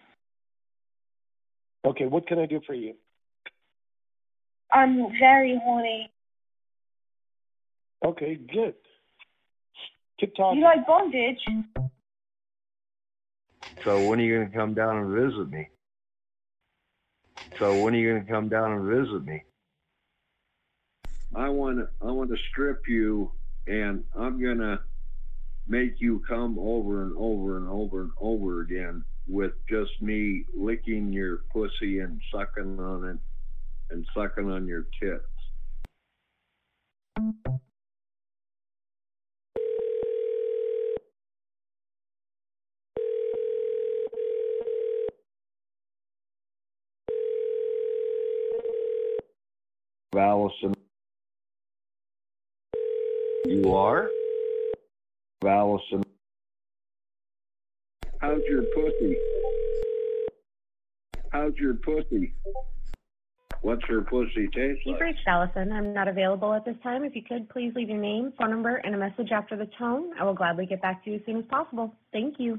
[1.85, 2.95] Okay, what can I do for you?
[4.73, 6.11] I'm very horny.
[8.05, 8.75] Okay, good.
[10.19, 10.59] Keep talking.
[10.59, 11.39] You like bondage?
[13.85, 15.69] So when are you going to come down and visit me?
[17.59, 19.43] So when are you going to come down and visit me?
[21.35, 23.31] I want to I want to strip you,
[23.69, 24.81] and I'm gonna
[25.69, 31.13] make you come over and over and over and over again with just me licking
[31.13, 33.19] your pussy and sucking on it
[33.95, 35.25] and sucking on your tits.
[50.17, 50.75] Allison.
[53.45, 54.09] You are?
[55.47, 56.03] Allison.
[58.21, 59.17] How's your pussy?
[61.31, 62.35] How's your pussy?
[63.63, 65.01] What's your pussy taste You've like?
[65.03, 65.71] reached Allison.
[65.71, 67.05] I'm not available at this time.
[67.05, 70.11] If you could, please leave your name, phone number, and a message after the tone.
[70.19, 71.95] I will gladly get back to you as soon as possible.
[72.13, 72.59] Thank you.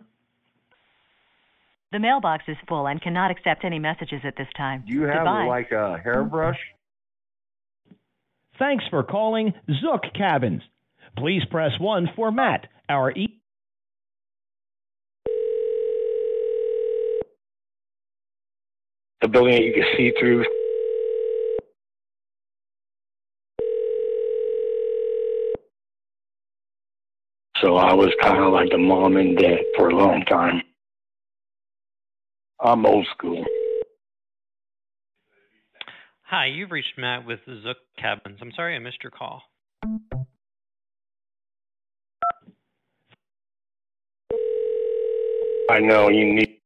[1.92, 4.84] The mailbox is full and cannot accept any messages at this time.
[4.88, 5.46] Do you have Goodbye.
[5.48, 6.58] like a hairbrush?
[8.62, 10.62] Thanks for calling Zook Cabins.
[11.17, 13.39] Please press 1 for Matt, our e-
[19.21, 20.45] The building that you can see through.
[27.58, 30.62] So I was kind of like the mom and dad for a long time.
[32.60, 33.43] I'm old school.
[36.32, 38.38] Hi, you've reached Matt with Zook Cabins.
[38.41, 39.41] I'm sorry I missed your call.
[45.70, 46.60] I know you need.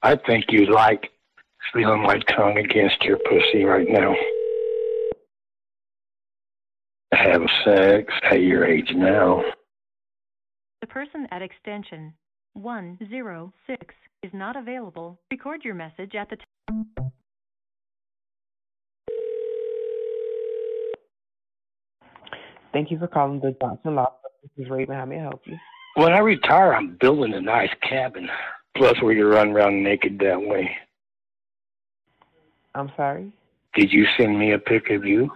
[0.00, 1.10] I think you like
[1.72, 4.14] feeling my tongue against your pussy right now.
[7.10, 9.42] Have sex at your age now.
[10.84, 12.12] The person at extension
[12.52, 15.18] 106 is not available.
[15.30, 16.44] Record your message at the t-
[22.74, 24.12] Thank you for calling the Johnson Law.
[24.22, 24.32] Firm.
[24.42, 24.94] This is Raven.
[24.94, 25.56] How may I help you?
[25.94, 28.28] When I retire, I'm building a nice cabin.
[28.76, 30.70] Plus, we can run around naked that way.
[32.74, 33.32] I'm sorry.
[33.74, 35.30] Did you send me a pic of you?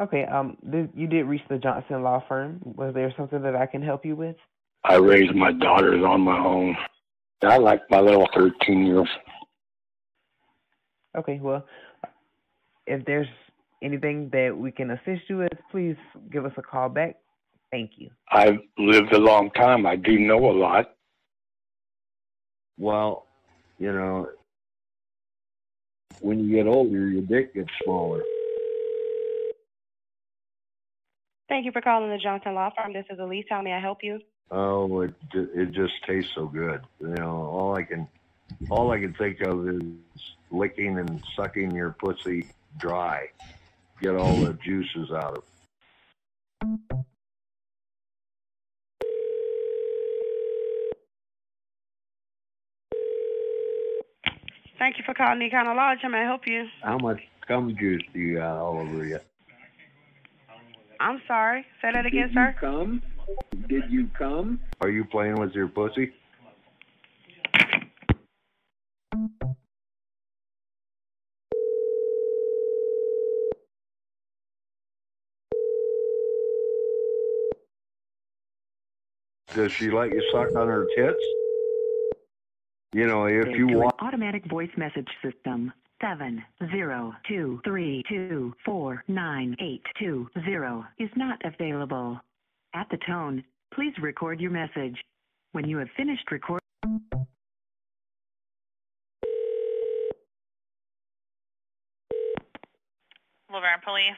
[0.00, 0.24] Okay.
[0.24, 2.60] Um, th- you did reach the Johnson Law Firm.
[2.64, 4.36] Was there something that I can help you with?
[4.84, 6.76] I raised my daughters on my own.
[7.42, 9.08] I like my little 13 year years.
[11.16, 11.38] Okay.
[11.40, 11.64] Well,
[12.86, 13.26] if there's
[13.82, 15.96] anything that we can assist you with, please
[16.30, 17.16] give us a call back.
[17.70, 18.10] Thank you.
[18.30, 19.86] I've lived a long time.
[19.86, 20.94] I do know a lot.
[22.78, 23.26] Well,
[23.78, 24.28] you know,
[26.20, 28.22] when you get older, your dick gets smaller.
[31.48, 32.92] Thank you for calling the Johnson Law Firm.
[32.92, 33.46] This is Elise.
[33.48, 34.20] How may I help you?
[34.50, 36.80] Oh, it ju- it just tastes so good.
[37.00, 38.08] You know, all I can
[38.70, 39.82] all I can think of is
[40.50, 42.46] licking and sucking your pussy
[42.78, 43.26] dry,
[44.00, 45.44] get all the juices out of.
[46.62, 46.96] it.
[54.78, 55.98] Thank you for calling the Econo Lodge.
[56.02, 56.66] How may I help you?
[56.82, 59.18] How much cum juice do you got all over you?
[61.00, 61.64] I'm sorry.
[61.82, 62.46] Say that again, Did sir.
[62.46, 63.02] Did you come?
[63.68, 64.60] Did you come?
[64.80, 66.12] Are you playing with your pussy?
[79.54, 81.16] Does she let you suck on her tits?
[82.92, 83.94] You know, if you want.
[84.00, 85.72] automatic voice message system.
[86.02, 92.20] Seven zero two three two four nine eight two zero is not available.
[92.74, 93.42] At the tone,
[93.72, 94.96] please record your message.
[95.52, 96.60] When you have finished recording.
[103.50, 104.16] Laverne Police.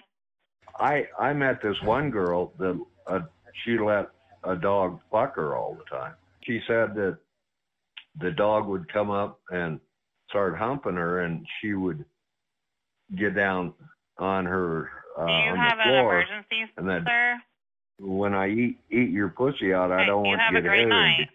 [0.81, 3.20] I I met this one girl that uh,
[3.64, 4.09] she let
[4.43, 6.14] a dog fuck her all the time.
[6.43, 7.18] She said that
[8.20, 9.79] the dog would come up and
[10.29, 12.05] start humping her, and she would
[13.16, 13.72] get down
[14.18, 17.37] on her uh, Do you on have the an emergency, and then sir?
[18.01, 21.29] when I eat eat your pussy out, I don't want you to great hit night.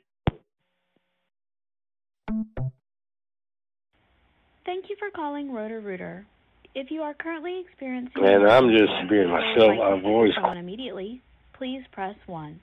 [4.66, 6.26] Thank you for calling Roto-Rooter.
[6.74, 9.72] If you are currently experiencing Man, I'm just being myself.
[9.72, 10.32] I've speak with always.
[10.36, 11.22] someone immediately,
[11.58, 12.60] please press one.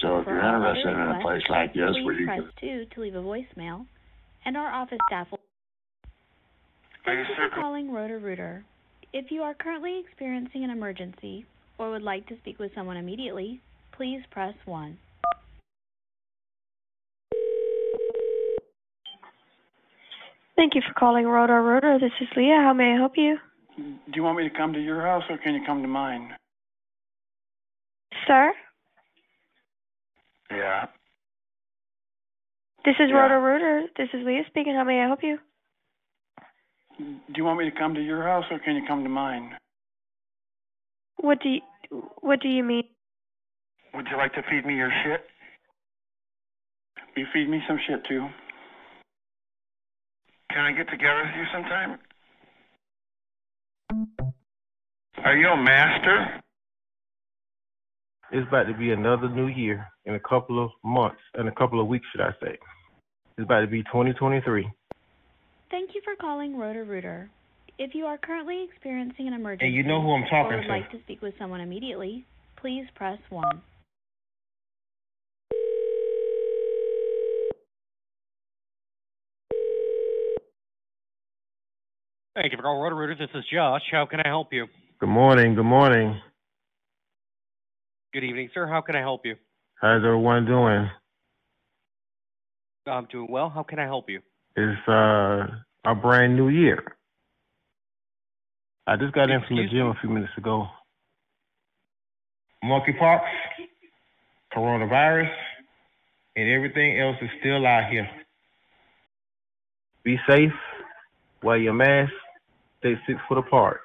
[0.00, 2.40] So if you're all other interested in a place like this please where you press
[2.40, 2.50] can.
[2.60, 3.84] two to leave a voicemail,
[4.44, 5.37] and our office staff will.
[7.08, 8.64] Thank you for calling Roto-Rooter.
[9.14, 11.46] If you are currently experiencing an emergency
[11.78, 14.98] or would like to speak with someone immediately, please press one.
[20.54, 21.98] Thank you for calling Rotor Rotor.
[21.98, 22.60] This is Leah.
[22.62, 23.38] How may I help you?
[23.78, 26.34] Do you want me to come to your house or can you come to mine?
[28.26, 28.52] Sir,
[30.50, 30.86] Yeah.
[32.84, 33.16] this is Yeah.
[33.16, 33.86] Rotor Rotor.
[33.96, 34.74] This is Leah speaking.
[34.74, 35.38] How may I help you?
[36.98, 37.04] Do
[37.36, 39.52] you want me to come to your house or can you come to mine?
[41.18, 41.60] What do you,
[42.20, 42.84] what do you mean?
[43.94, 45.20] Would you like to feed me your shit?
[47.16, 48.26] You feed me some shit too.
[50.50, 51.98] Can I get together with you sometime?
[55.24, 56.42] Are you a master?
[58.30, 61.80] It's about to be another new year in a couple of months, in a couple
[61.80, 62.58] of weeks, should I say.
[63.36, 64.68] It's about to be 2023.
[65.70, 67.30] Thank you for calling Roto-Rooter.
[67.78, 70.68] If you are currently experiencing an emergency you know who I'm talking or would to.
[70.68, 72.24] like to speak with someone immediately,
[72.56, 73.60] please press one.
[82.34, 83.16] Thank you for calling Roto-Rooter.
[83.16, 83.82] This is Josh.
[83.90, 84.66] How can I help you?
[85.00, 86.18] Good morning, good morning.
[88.14, 88.66] Good evening, sir.
[88.66, 89.34] How can I help you?
[89.80, 90.88] How's everyone doing?
[92.86, 93.50] I'm doing well.
[93.50, 94.20] How can I help you?
[94.60, 95.46] It's uh,
[95.84, 96.82] a brand new year.
[98.88, 100.66] I just got in from the Excuse gym a few minutes ago.
[102.64, 103.20] Monkeypox,
[104.52, 105.30] coronavirus,
[106.34, 108.08] and everything else is still out here.
[110.02, 110.50] Be safe,
[111.40, 112.10] wear your mask,
[112.80, 113.80] stay six foot apart.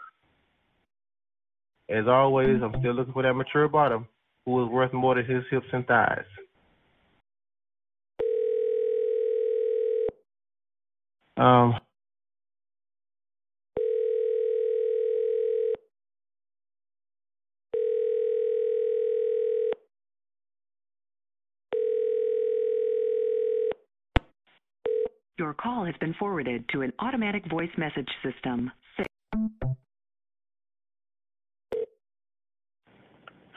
[1.88, 4.08] As always, I'm still looking for that mature bottom
[4.48, 6.26] who is worth more than his hips and thighs.
[11.38, 11.76] Um,
[25.40, 28.72] Your call has been forwarded to an automatic voice message system.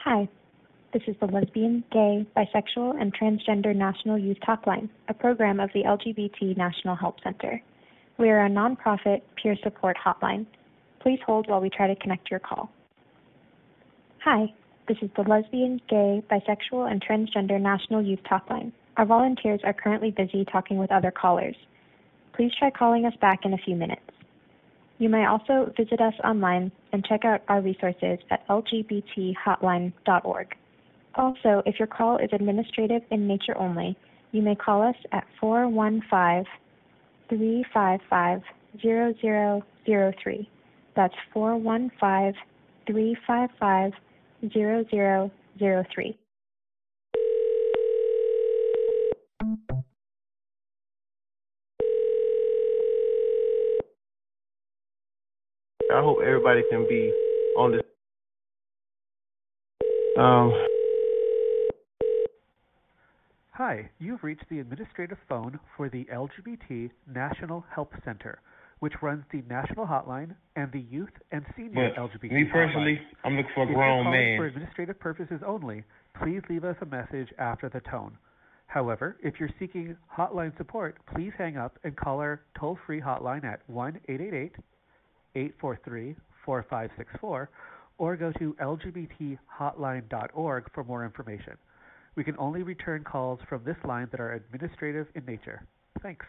[0.03, 0.27] Hi,
[0.93, 5.83] this is the Lesbian, Gay, Bisexual, and Transgender National Youth Talkline, a program of the
[5.83, 7.61] LGBT National Help Center.
[8.17, 10.45] We are a nonprofit peer support hotline.
[11.01, 12.71] Please hold while we try to connect your call.
[14.23, 14.53] Hi,
[14.87, 18.71] this is the Lesbian, Gay, Bisexual, and Transgender National Youth Talkline.
[18.95, 21.57] Our volunteers are currently busy talking with other callers.
[22.33, 24.01] Please try calling us back in a few minutes.
[24.99, 30.55] You may also visit us online and check out our resources at lgbthotline.org.
[31.17, 33.97] Also, if your call is administrative in nature only,
[34.31, 36.45] you may call us at 415
[37.29, 38.41] 355
[38.79, 40.49] 0003.
[40.95, 42.33] That's 415
[42.85, 43.91] 355
[44.53, 46.17] 0003.
[55.89, 57.11] I hope everybody can be
[57.57, 57.81] on this.
[60.19, 60.51] Um,
[63.57, 68.39] Hi, you've reached the administrative phone for the LGBT National Help Center,
[68.81, 73.25] which runs the national hotline and the youth and senior but LGBT me personally, hotline.
[73.25, 74.37] I'm looking for a If you're grown calling man.
[74.37, 75.83] For administrative purposes only,
[76.21, 78.15] please leave us a message after the tone.
[78.67, 83.61] However, if you're seeking hotline support, please hang up and call our toll-free hotline at
[85.35, 87.47] 1-888-843-4564
[87.97, 91.57] or go to lgbthotline.org for more information.
[92.17, 95.61] We can only return calls from this line that are administrative in nature.
[96.01, 96.25] Thanks.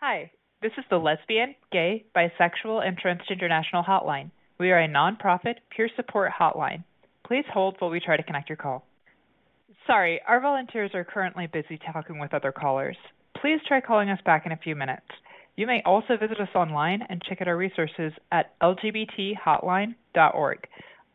[0.00, 4.32] Hi, this is the Lesbian, Gay, Bisexual, and Transgender National Hotline.
[4.58, 6.82] We are a nonprofit peer support hotline.
[7.24, 8.84] Please hold while we try to connect your call.
[9.86, 12.96] Sorry, our volunteers are currently busy talking with other callers.
[13.40, 15.06] Please try calling us back in a few minutes.
[15.60, 20.58] You may also visit us online and check out our resources at lgbthotline.org.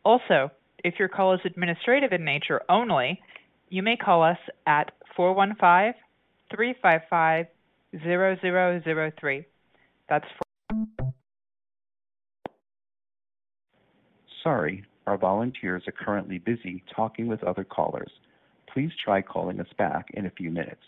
[0.04, 0.52] Also,
[0.84, 3.20] if your call is administrative in nature only,
[3.70, 4.38] you may call us
[4.68, 6.00] at 415
[6.54, 7.46] 355
[8.84, 9.46] 0003.
[10.08, 10.24] That's
[14.44, 18.12] Sorry, Our volunteers are currently busy talking with other callers.
[18.72, 20.82] Please try calling us back in a few minutes.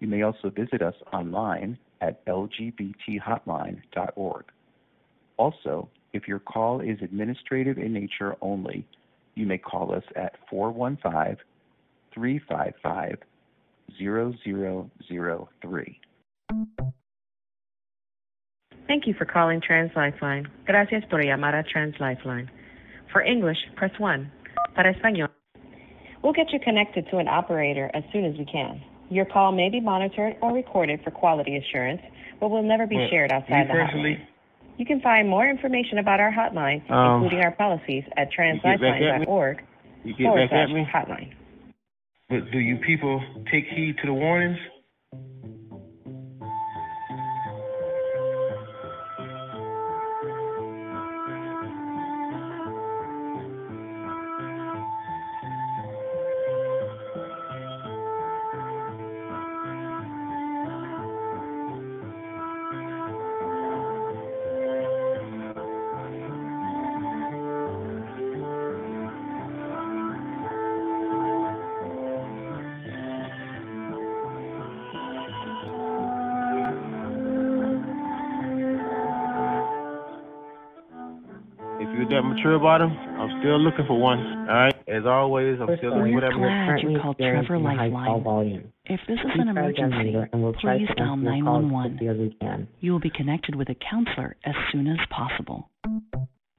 [0.00, 4.44] You may also visit us online at lgbthotline.org.
[5.36, 8.86] Also, if your call is administrative in nature only,
[9.34, 11.38] you may call us at 415
[12.14, 13.18] 355
[13.98, 16.00] 0003.
[18.86, 20.46] Thank you for calling Trans Lifeline.
[20.66, 22.50] Gracias por llamar a Trans Lifeline.
[23.12, 24.30] For English, press 1.
[24.74, 25.30] Para español.
[26.22, 28.82] We'll get you connected to an operator as soon as we can.
[29.14, 32.02] Your call may be monitored or recorded for quality assurance,
[32.40, 34.18] but will never be shared outside the hotline.
[34.76, 38.62] You can find more information about our hotline, Um, including our policies, at you get
[38.80, 39.26] back at me?
[39.26, 39.62] translifeline.org
[40.02, 40.84] you get forward back at slash me.
[40.92, 41.28] hotline.
[42.28, 44.58] But do you people take heed to the warnings?
[82.44, 84.18] You're that mature about 'em, I'm still looking for one.
[84.18, 84.74] All right.
[84.88, 88.72] As always, I'm still looking for that glad you called Trevor Lifeline.
[88.84, 90.14] If this is an emergency,
[90.60, 92.68] please dial 911.
[92.80, 95.70] You will be connected with a counselor as soon as possible.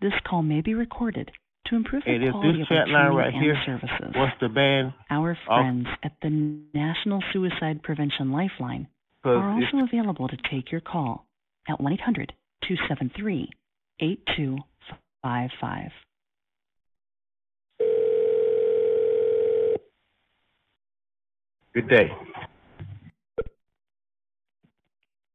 [0.01, 1.31] This call may be recorded
[1.67, 4.13] to improve the And quality this of our chat line right and here, services.
[4.15, 4.93] what's the band?
[5.09, 5.61] Our oh.
[5.61, 6.29] friends at the
[6.73, 8.87] National Suicide Prevention Lifeline
[9.23, 11.25] are also available to take your call
[11.67, 11.79] at
[15.25, 15.91] 1-800-273-8255.
[21.73, 22.09] Good day.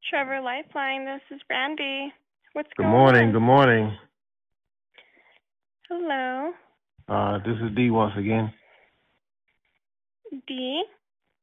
[0.09, 2.13] Trevor Lifeline, this is Brandy.
[2.55, 2.93] What's going on?
[2.93, 3.33] Good morning.
[3.33, 3.99] Good morning.
[5.89, 6.53] Hello,
[7.09, 8.53] Uh, this is D once again.
[10.47, 10.85] D.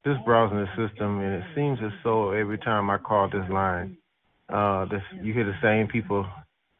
[0.05, 3.97] This browsing the system, and it seems as though every time I call this line,
[4.47, 6.25] uh, this you hear the same people,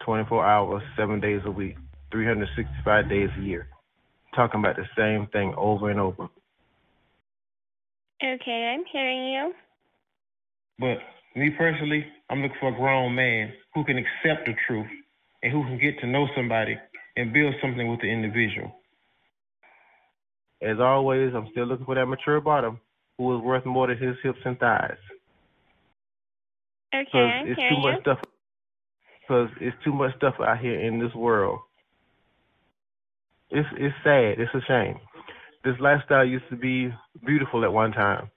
[0.08, 1.76] 24 hours, seven days a week,
[2.14, 3.68] 365 days a year,
[4.34, 6.30] talking about the same thing over and over.
[8.24, 9.54] Okay, I'm hearing you.
[10.80, 11.00] But
[11.36, 14.88] me personally, I'm looking for a grown man who can accept the truth
[15.44, 16.78] and who can get to know somebody
[17.18, 18.72] and build something with the individual.
[20.62, 22.80] As always, I'm still looking for that mature bottom
[23.18, 24.96] who is worth more than his hips and thighs.
[26.96, 28.02] Okay, Because I'm it's hearing too much you.
[28.02, 28.20] stuff.
[29.28, 31.60] Because it's too much stuff out here in this world.
[33.50, 34.40] It's it's sad.
[34.40, 35.00] It's a shame.
[35.64, 36.94] This lifestyle used to be
[37.26, 38.30] beautiful at one time.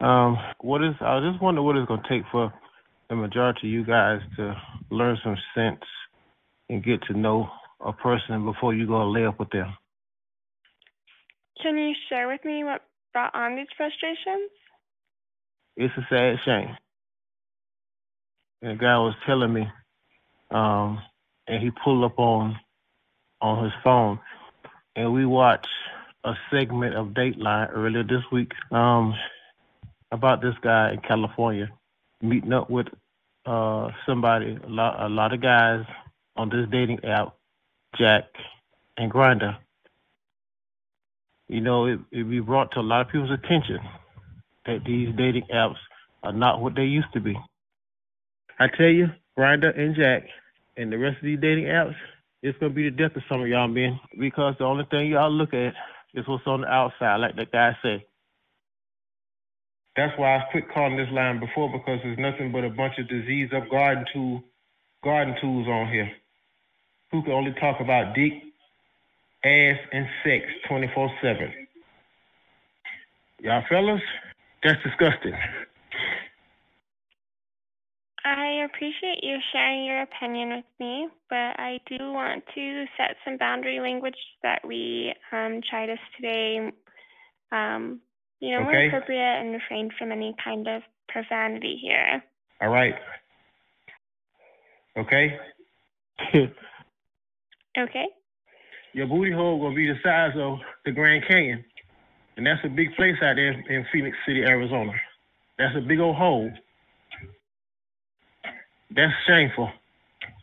[0.00, 0.94] Um, what is?
[1.00, 2.52] I just wonder what it's gonna take for
[3.08, 4.54] the majority of you guys to
[4.90, 5.82] learn some sense
[6.68, 7.48] and get to know
[7.84, 9.74] a person before you go lay up with them.
[11.62, 12.82] Can you share with me what
[13.12, 14.50] brought on these frustrations?
[15.76, 16.76] It's a sad shame.
[18.62, 19.68] And guy was telling me,
[20.50, 21.00] um,
[21.46, 22.58] and he pulled up on
[23.40, 24.18] on his phone,
[24.96, 25.68] and we watched
[26.24, 29.14] a segment of Dateline earlier this week um,
[30.10, 31.70] about this guy in California
[32.22, 32.86] meeting up with
[33.46, 35.84] uh, somebody, a lot, a lot of guys
[36.36, 37.34] on this dating app,
[37.96, 38.24] Jack
[38.96, 39.56] and Grindr.
[41.48, 43.78] You know, it it be brought to a lot of people's attention
[44.66, 45.76] that these dating apps
[46.22, 47.36] are not what they used to be.
[48.58, 50.24] I tell you, Grindr and Jack
[50.76, 51.94] and the rest of these dating apps,
[52.42, 55.30] it's gonna be the death of some of y'all men because the only thing y'all
[55.30, 55.74] look at
[56.14, 58.02] is what's on the outside, like that guy said.
[59.96, 63.08] That's why I quit calling this line before because there's nothing but a bunch of
[63.08, 64.42] disease up garden tool
[65.02, 66.10] garden tools on here.
[67.10, 68.32] Who can only talk about dick,
[69.44, 71.52] ass, and sex twenty four seven.
[73.40, 74.00] Y'all fellas,
[74.62, 75.34] that's disgusting.
[78.28, 83.38] I appreciate you sharing your opinion with me, but I do want to set some
[83.38, 86.70] boundary language that we um, try to stay,
[87.52, 88.00] um,
[88.40, 92.22] you know, more appropriate and refrain from any kind of profanity here.
[92.60, 92.94] All right.
[94.96, 95.38] Okay?
[97.78, 98.06] Okay?
[98.92, 101.64] Your booty hole gonna be the size of the Grand Canyon.
[102.36, 104.92] And that's a big place out there in Phoenix City, Arizona.
[105.58, 106.50] That's a big old hole.
[108.94, 109.70] That's shameful.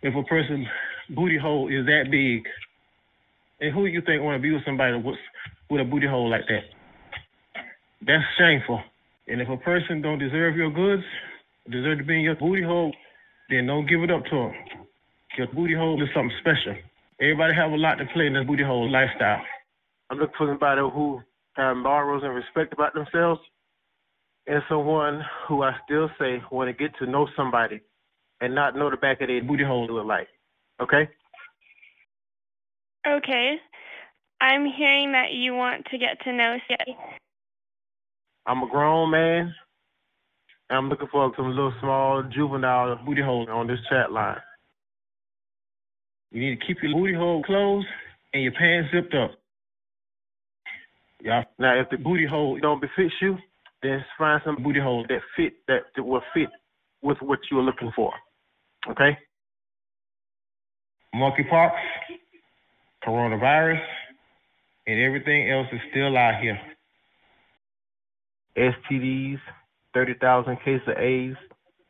[0.02, 0.68] If a person's
[1.10, 2.46] booty hole is that big
[3.60, 5.16] And who you think want to be with somebody with,
[5.70, 6.64] with a booty hole like that?
[8.06, 8.82] That's shameful.
[9.28, 11.04] And if a person don't deserve your goods,
[11.72, 12.94] deserve to be in your booty hole,
[13.50, 14.54] then don't give it up to them.
[15.38, 16.76] Your booty hole is something special.
[17.20, 19.42] Everybody have a lot to play in this booty hole lifestyle.
[20.10, 21.22] I'm looking for somebody who
[21.54, 23.42] have morals and respect about themselves,
[24.48, 27.82] and someone who I still say want to get to know somebody
[28.42, 30.28] and not know the back of their booty hole look like.
[30.82, 31.10] Okay?
[33.08, 33.56] Okay.
[34.42, 36.98] I'm hearing that you want to get to know somebody.
[38.46, 39.54] I'm a grown man.
[40.70, 44.38] And I'm looking for some little small juvenile booty hole on this chat line.
[46.32, 47.88] You need to keep your booty hole closed
[48.34, 49.32] and your pants zipped up.
[51.22, 51.44] Yeah.
[51.58, 53.38] Now, if the booty hole don't befit you,
[53.82, 56.50] then find some booty hole that fit that, that will fit
[57.02, 58.12] with what you're looking for.
[58.90, 59.18] Okay.
[61.16, 61.72] Monkeypox,
[63.06, 63.82] coronavirus,
[64.88, 66.60] and everything else is still out here.
[68.58, 69.40] STDs,
[69.94, 71.38] 30,000 cases of AIDS,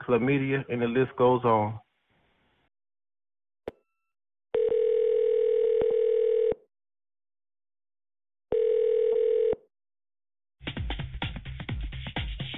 [0.01, 1.79] chlamydia, and the list goes on.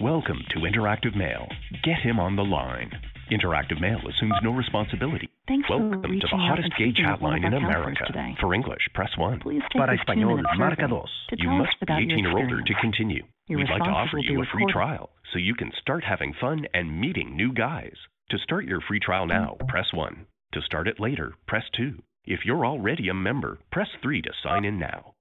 [0.01, 1.47] Welcome to Interactive Mail.
[1.83, 2.91] Get him on the line.
[3.31, 5.27] Interactive Mail assumes no responsibility.
[5.47, 8.03] Thanks Welcome for to the hottest gay chat line in America.
[8.05, 8.35] today.
[8.39, 9.39] For English, press 1.
[9.39, 11.09] Please take Para español, marca survey dos.
[11.29, 13.23] to You must be 18 or older to continue.
[13.47, 14.73] Your We'd like to offer you a free recorded.
[14.73, 17.95] trial so you can start having fun and meeting new guys.
[18.29, 20.25] To start your free trial now, press 1.
[20.53, 22.01] To start it later, press 2.
[22.25, 25.13] If you're already a member, press 3 to sign in now.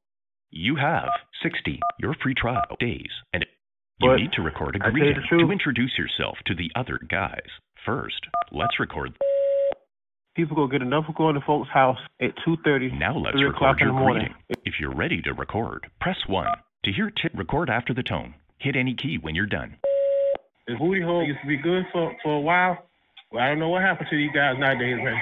[0.51, 1.09] You have
[1.43, 3.45] 60, your free trial days, and
[4.01, 6.70] you But need to record a I tell you greeting to introduce yourself to the
[6.74, 7.49] other guys.
[7.84, 9.16] First, let's record.
[10.34, 13.80] People go get enough of going to folks' house at 2.30, Now let's 3 record
[13.80, 14.34] your greeting.
[14.64, 16.47] If you're ready to record, press 1.
[16.84, 18.34] To hear tip, record after the tone.
[18.59, 19.76] Hit any key when you're done.
[20.66, 22.78] The booty hole used to be good for, for a while.
[23.32, 25.20] Well, I don't know what happened to these guys nowadays, man.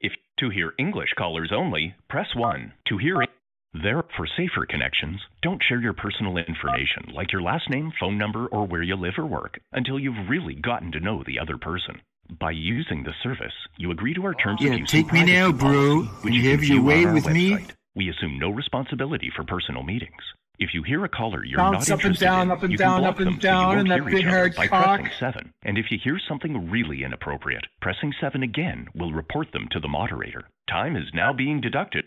[0.00, 2.72] If to hear English callers only, press 1.
[2.88, 3.30] To hear it,
[3.72, 8.46] there for safer connections, don't share your personal information like your last name, phone number,
[8.46, 12.00] or where you live or work until you've really gotten to know the other person.
[12.38, 15.52] By using the service, you agree to our terms Yeah, of use take me now,
[15.52, 16.04] bro.
[16.04, 17.66] policy, which You you have your way on our with me?
[17.94, 20.22] We assume no responsibility for personal meetings.
[20.58, 22.70] If you hear a caller you're Bounce not up and interested down, in, up and
[22.72, 24.66] you down, can block up and them so you won't and hear each other by
[24.68, 25.00] cock.
[25.00, 25.52] pressing 7.
[25.62, 29.88] And if you hear something really inappropriate, pressing 7 again will report them to the
[29.88, 30.44] moderator.
[30.68, 32.04] Time is now being deducted.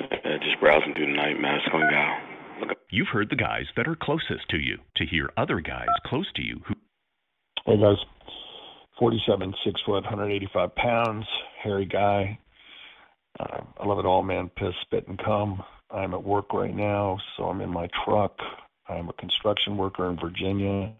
[0.00, 1.56] Uh, just browsing through the night, man.
[1.56, 2.60] It's going to go.
[2.60, 2.78] Look up.
[2.90, 4.78] You've heard the guys that are closest to you.
[4.96, 6.74] To hear other guys close to you who
[7.66, 7.96] Hey guys,
[8.98, 11.26] 47, 6 foot, 185 pounds,
[11.62, 12.38] hairy guy.
[13.38, 14.50] Uh, I love it all, man.
[14.56, 15.62] Piss, spit, and cum.
[15.90, 18.34] I'm at work right now, so I'm in my truck.
[18.88, 20.92] I'm a construction worker in Virginia,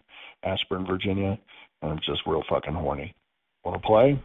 [0.45, 1.39] Ashburn, Virginia,
[1.81, 3.15] and I'm just real fucking horny.
[3.65, 4.23] Want to play?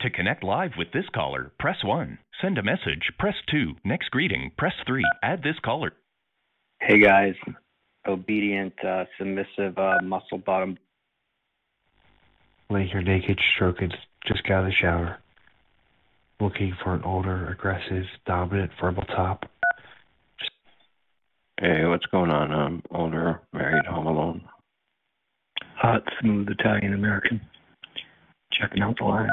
[0.00, 2.18] To connect live with this caller, press 1.
[2.40, 3.76] Send a message, press 2.
[3.84, 5.02] Next greeting, press 3.
[5.22, 5.92] Add this caller.
[6.80, 7.34] Hey guys,
[8.08, 10.78] obedient, uh, submissive, uh, muscle bottom.
[12.70, 13.92] Lay here naked, stroking,
[14.26, 15.18] just got out of the shower.
[16.40, 19.44] Looking for an older, aggressive, dominant, verbal top.
[21.60, 22.52] Hey, what's going on?
[22.52, 24.48] I'm older, married, home alone.
[25.76, 27.42] Hot, smooth Italian American.
[28.50, 29.28] Checking out the line.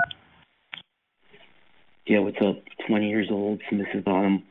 [2.07, 2.55] Yeah, what's up?
[2.87, 4.43] 20 years old, submissive bottom,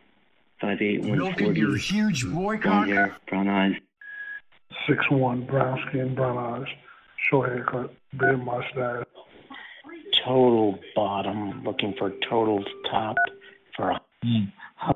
[0.63, 1.61] 5'8", Milking 140.
[1.61, 2.87] your huge boy cock.
[2.87, 3.73] hair, brown eyes.
[4.87, 6.69] Six one, brown skin, brown eyes,
[7.31, 9.05] short haircut, big mustache.
[10.25, 13.17] Total bottom, looking for total top
[13.75, 14.01] for a.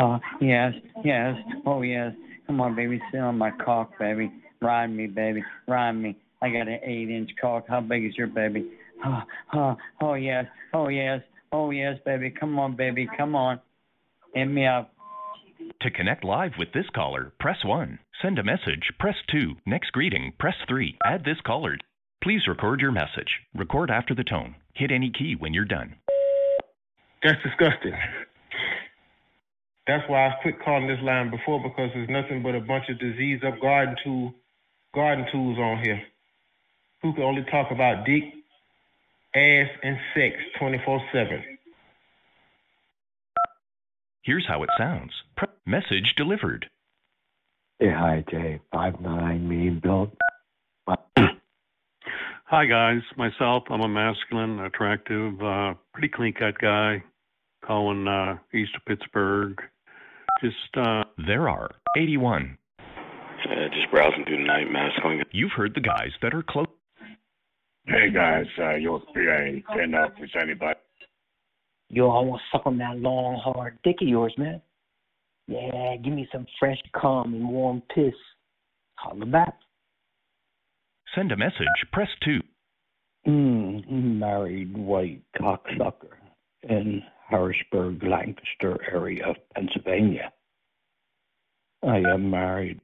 [0.00, 2.12] Uh, yes, yes, oh yes.
[2.46, 4.30] Come on, baby, sit on my cock, baby.
[4.60, 6.16] Ride me, baby, ride me.
[6.42, 7.66] I got an eight-inch cock.
[7.68, 8.70] How big is your baby?
[9.04, 9.20] Uh,
[9.52, 12.30] uh, oh yes, oh yes, oh yes, baby.
[12.30, 13.60] Come on, baby, come on.
[14.34, 14.92] Hit me up.
[15.82, 17.98] To connect live with this caller, press 1.
[18.22, 19.56] Send a message, press 2.
[19.66, 20.98] Next greeting, press 3.
[21.04, 21.76] Add this caller.
[22.22, 23.40] Please record your message.
[23.54, 24.56] Record after the tone.
[24.74, 25.96] Hit any key when you're done.
[27.22, 27.94] That's disgusting.
[29.86, 32.98] That's why I quit calling this line before because there's nothing but a bunch of
[32.98, 34.34] disease up garden tool,
[34.94, 36.02] garden tools on here.
[37.02, 38.22] Who can only talk about dick,
[39.34, 41.58] ass, and sex 24/7.
[44.22, 45.12] Here's how it sounds.
[45.36, 46.68] Pre- message delivered.
[47.78, 48.60] Hey, hi, Jay.
[48.72, 50.10] Five nine, mean built.
[52.46, 57.04] Hi guys, myself, I'm a masculine, attractive, uh, pretty clean cut guy.
[57.64, 59.56] calling uh, east of Pittsburgh.
[60.42, 62.58] Just uh, there are 81.
[62.80, 65.22] Uh, just browsing through the night mass going.
[65.30, 66.66] You've heard the guys that are close.
[67.90, 70.78] Hey guys, uh, your PA, can up with anybody?
[71.88, 74.62] Yo, I want to suck on that long, hard dick of yours, man.
[75.48, 78.14] Yeah, give me some fresh cum and warm piss.
[78.94, 79.54] Holla back.
[81.16, 81.66] Send a message.
[81.92, 82.38] Press 2.
[83.26, 86.14] Mm, married white cocksucker
[86.62, 90.32] in Harrisburg, Lancaster area of Pennsylvania.
[91.82, 92.80] I am married.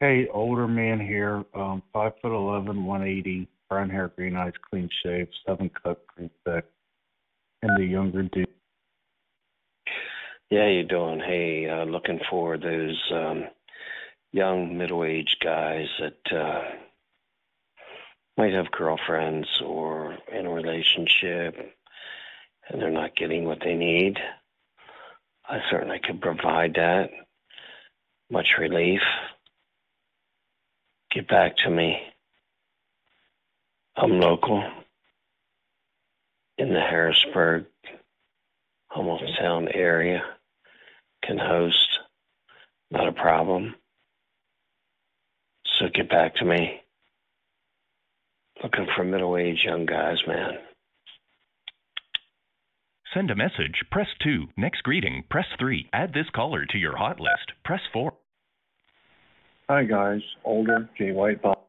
[0.00, 4.88] Hey, older man here, um, five foot eleven, one eighty, brown hair, green eyes, clean
[5.02, 6.64] shave, seven cut, green thick,
[7.62, 8.48] and the younger dude.
[10.50, 11.20] Yeah, you doing?
[11.20, 13.44] Hey, uh, looking for those um,
[14.32, 16.62] young middle-aged guys that uh,
[18.36, 21.56] might have girlfriends or in a relationship,
[22.68, 24.18] and they're not getting what they need.
[25.48, 27.10] I certainly could provide that.
[28.30, 29.00] Much relief.
[31.12, 31.96] Get back to me.
[33.96, 34.62] I'm local
[36.58, 37.66] in the Harrisburg,
[38.92, 40.22] Hummelstown area.
[41.24, 41.88] Can host.
[42.90, 43.74] Not a problem.
[45.78, 46.80] So get back to me.
[48.62, 50.52] Looking for middle aged young guys, man.
[53.12, 53.82] Send a message.
[53.90, 54.48] Press 2.
[54.56, 55.24] Next greeting.
[55.30, 55.88] Press 3.
[55.92, 57.52] Add this caller to your hot list.
[57.64, 58.12] Press 4.
[59.68, 61.65] Hi guys, older J White Bob.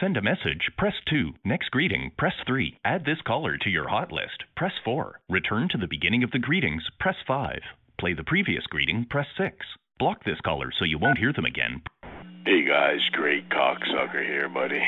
[0.00, 0.70] Send a message.
[0.76, 1.32] Press 2.
[1.44, 2.12] Next greeting.
[2.16, 2.78] Press 3.
[2.84, 4.44] Add this caller to your hot list.
[4.56, 5.18] Press 4.
[5.28, 6.84] Return to the beginning of the greetings.
[7.00, 7.58] Press 5.
[7.98, 9.06] Play the previous greeting.
[9.10, 9.56] Press 6.
[9.98, 11.82] Block this caller so you won't hear them again.
[12.46, 14.80] Hey guys, great cocksucker here, buddy.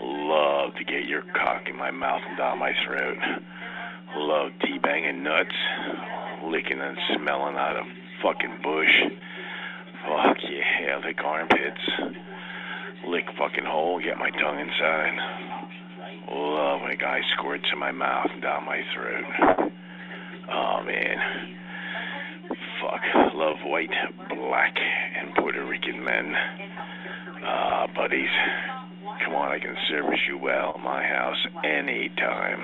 [0.00, 3.18] Love to get your cock in my mouth and down my throat.
[4.16, 5.54] Love teabagging nuts,
[6.44, 7.86] licking and smelling out of
[8.20, 9.14] fucking bush.
[10.02, 12.18] Fuck yeah, lick armpits.
[13.06, 15.14] Lick fucking hole, get my tongue inside.
[16.30, 19.70] Love when a guy squirts in my mouth and down my throat.
[20.50, 21.18] Oh man.
[22.80, 23.00] Fuck.
[23.34, 23.90] Love white,
[24.28, 26.32] black, and Puerto Rican men.
[27.44, 28.28] Ah, uh, buddies.
[29.24, 32.60] Come on, I can service you well at my house anytime.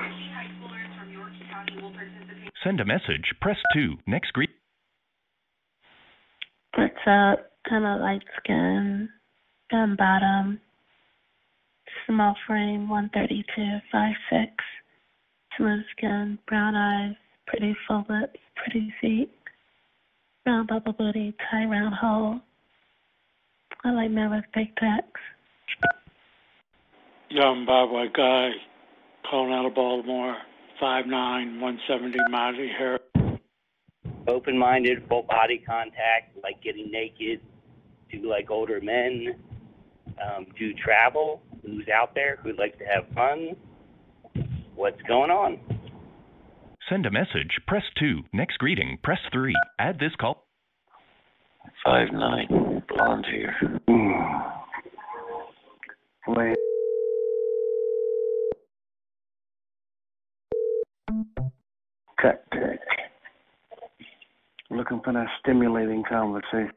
[2.62, 3.34] Send a message.
[3.40, 3.96] Press 2.
[4.06, 4.50] Next greet.
[6.76, 7.50] What's up?
[7.70, 9.08] I'm a light skin,
[9.74, 10.60] gun bottom,
[12.06, 14.46] small frame, 132, 5'6,
[15.56, 17.16] smooth skin, brown eyes,
[17.48, 19.32] pretty full lips, pretty feet,
[20.46, 22.38] round bubble booty, tight round hole.
[23.82, 25.02] I like men with big pecs.
[27.30, 28.50] Young Bob White guy,
[29.28, 30.36] calling out of Baltimore,
[30.80, 33.00] 5'9", 170, mighty hair.
[34.28, 37.40] Open-minded, full body contact, like getting naked,
[38.12, 39.34] do like older men,
[40.22, 43.56] um, do travel, who's out there, who likes to have fun,
[44.74, 45.58] what's going on?
[46.88, 47.58] Send a message.
[47.66, 48.20] Press 2.
[48.32, 48.98] Next greeting.
[49.02, 49.54] Press 3.
[49.78, 50.44] Add this call.
[51.84, 53.54] Five nine, blonde here.
[56.28, 56.56] Wait.
[62.20, 62.80] Cut dick.
[64.70, 66.72] Looking for that stimulating conversation.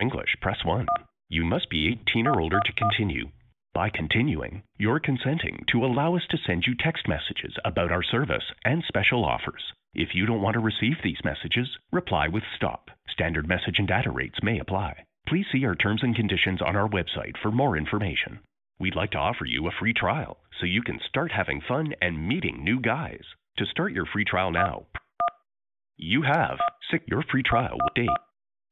[0.00, 0.86] English, press 1.
[1.28, 3.26] You must be 18 or older to continue.
[3.74, 8.44] By continuing, you're consenting to allow us to send you text messages about our service
[8.64, 9.62] and special offers.
[9.94, 12.90] If you don't want to receive these messages, reply with stop.
[13.08, 15.04] Standard message and data rates may apply.
[15.26, 18.38] Please see our terms and conditions on our website for more information.
[18.78, 22.28] We'd like to offer you a free trial so you can start having fun and
[22.28, 23.24] meeting new guys.
[23.58, 24.86] To start your free trial now,
[25.96, 26.58] you have
[27.06, 28.08] your free trial date.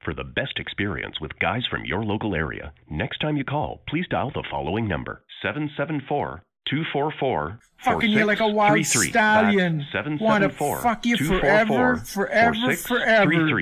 [0.04, 4.06] For the best experience with guys from your local area, next time you call, please
[4.08, 9.86] dial the following number 774 244 Fucking you like a wild stallion.
[10.20, 13.60] Want to fuck you forever, forever, forever.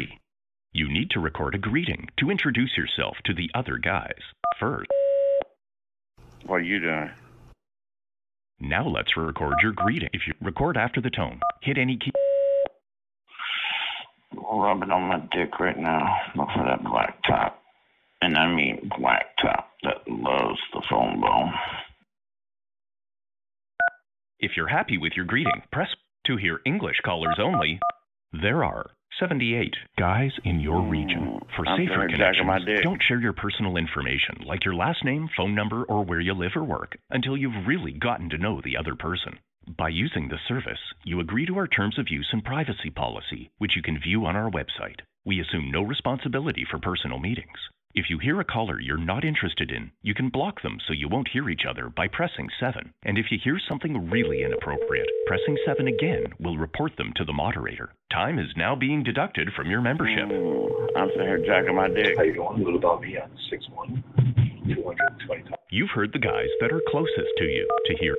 [0.72, 4.20] You need to record a greeting to introduce yourself to the other guys
[4.58, 4.90] first.
[6.46, 7.10] What are you doing?
[8.60, 10.10] Now let's record your greeting.
[10.12, 12.12] If you record after the tone, hit any key.
[14.36, 16.16] Rubbing on my dick right now.
[16.36, 17.58] Look for that black top.
[18.20, 21.52] And I mean black top that loves the phone bone.
[24.40, 25.88] If you're happy with your greeting, press
[26.26, 27.80] to hear English callers only.
[28.32, 31.40] There are 78 guys in your mm, region.
[31.56, 35.84] For I'm safer connections, don't share your personal information like your last name, phone number,
[35.84, 39.38] or where you live or work until you've really gotten to know the other person.
[39.66, 43.76] By using the service, you agree to our terms of use and privacy policy, which
[43.76, 45.00] you can view on our website.
[45.24, 47.56] We assume no responsibility for personal meetings.
[47.94, 51.08] If you hear a caller you're not interested in, you can block them so you
[51.08, 52.92] won't hear each other by pressing 7.
[53.04, 57.32] And if you hear something really inappropriate, pressing 7 again will report them to the
[57.32, 57.94] moderator.
[58.12, 60.28] Time is now being deducted from your membership.
[60.28, 62.18] Mm, I'm sitting here jacking my dick.
[62.18, 62.58] How you doing?
[62.58, 64.04] Little about me on 61
[64.66, 65.44] 220.
[65.70, 68.16] You've heard the guys that are closest to you to hear.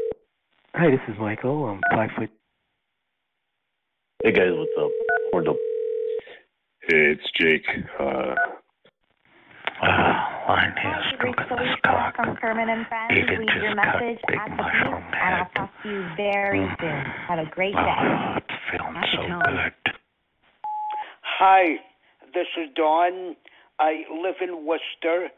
[0.78, 1.70] Hi, this is Michael.
[1.70, 2.30] I'm five foot.
[4.22, 4.92] Hey guys, what's up?
[5.32, 5.56] What's up?
[6.82, 7.64] Hey, it's Jake.
[7.98, 8.36] Uh,
[9.82, 9.96] uh,
[10.50, 12.18] Line here, stroking this cock.
[12.18, 15.50] From Kermit and Friends, Big leave into your message big at the beep, and I'll
[15.56, 17.04] talk to you very soon.
[17.30, 17.80] Have a great day.
[17.80, 19.94] Oh, it's feeling so good.
[21.40, 21.64] Hi,
[22.34, 23.38] this is Don.
[23.80, 25.30] I live in Worcester.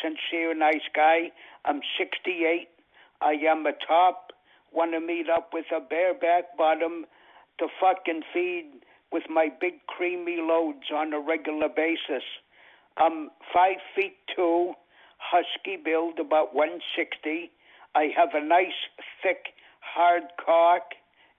[0.00, 1.32] Sincere, nice guy.
[1.66, 2.68] I'm 68.
[3.20, 4.25] I am a top.
[4.76, 7.06] Want to meet up with a bareback bottom
[7.58, 8.66] to fucking feed
[9.10, 12.22] with my big creamy loads on a regular basis.
[12.98, 14.74] I'm five feet two,
[15.16, 17.50] husky build, about 160.
[17.94, 18.76] I have a nice,
[19.22, 20.92] thick, hard cock.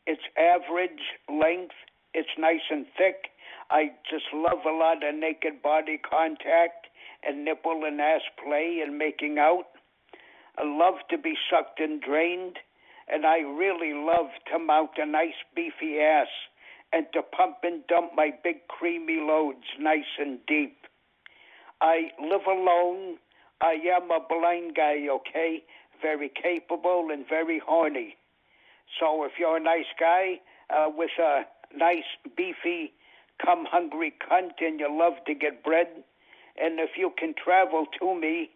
[0.08, 1.76] It's average length.
[2.16, 3.30] It's nice and thick.
[3.70, 6.88] I just love a lot of naked body contact
[7.22, 9.68] and nipple and ass play and making out.
[10.58, 12.58] I love to be sucked and drained,
[13.08, 16.28] and I really love to mount a nice beefy ass
[16.94, 20.78] and to pump and dump my big creamy loads nice and deep.
[21.82, 23.18] I live alone.
[23.62, 25.64] I am a blind guy, okay?
[26.02, 28.16] Very capable and very horny.
[29.00, 30.40] So if you're a nice guy
[30.70, 31.42] uh, with a
[31.76, 32.06] nice
[32.36, 32.94] beefy,
[33.44, 35.88] come hungry cunt and you love to get bread,
[36.60, 38.50] and if you can travel to me,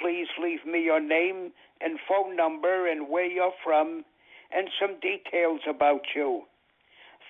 [0.00, 4.04] please leave me your name and phone number and where you're from
[4.52, 6.42] and some details about you.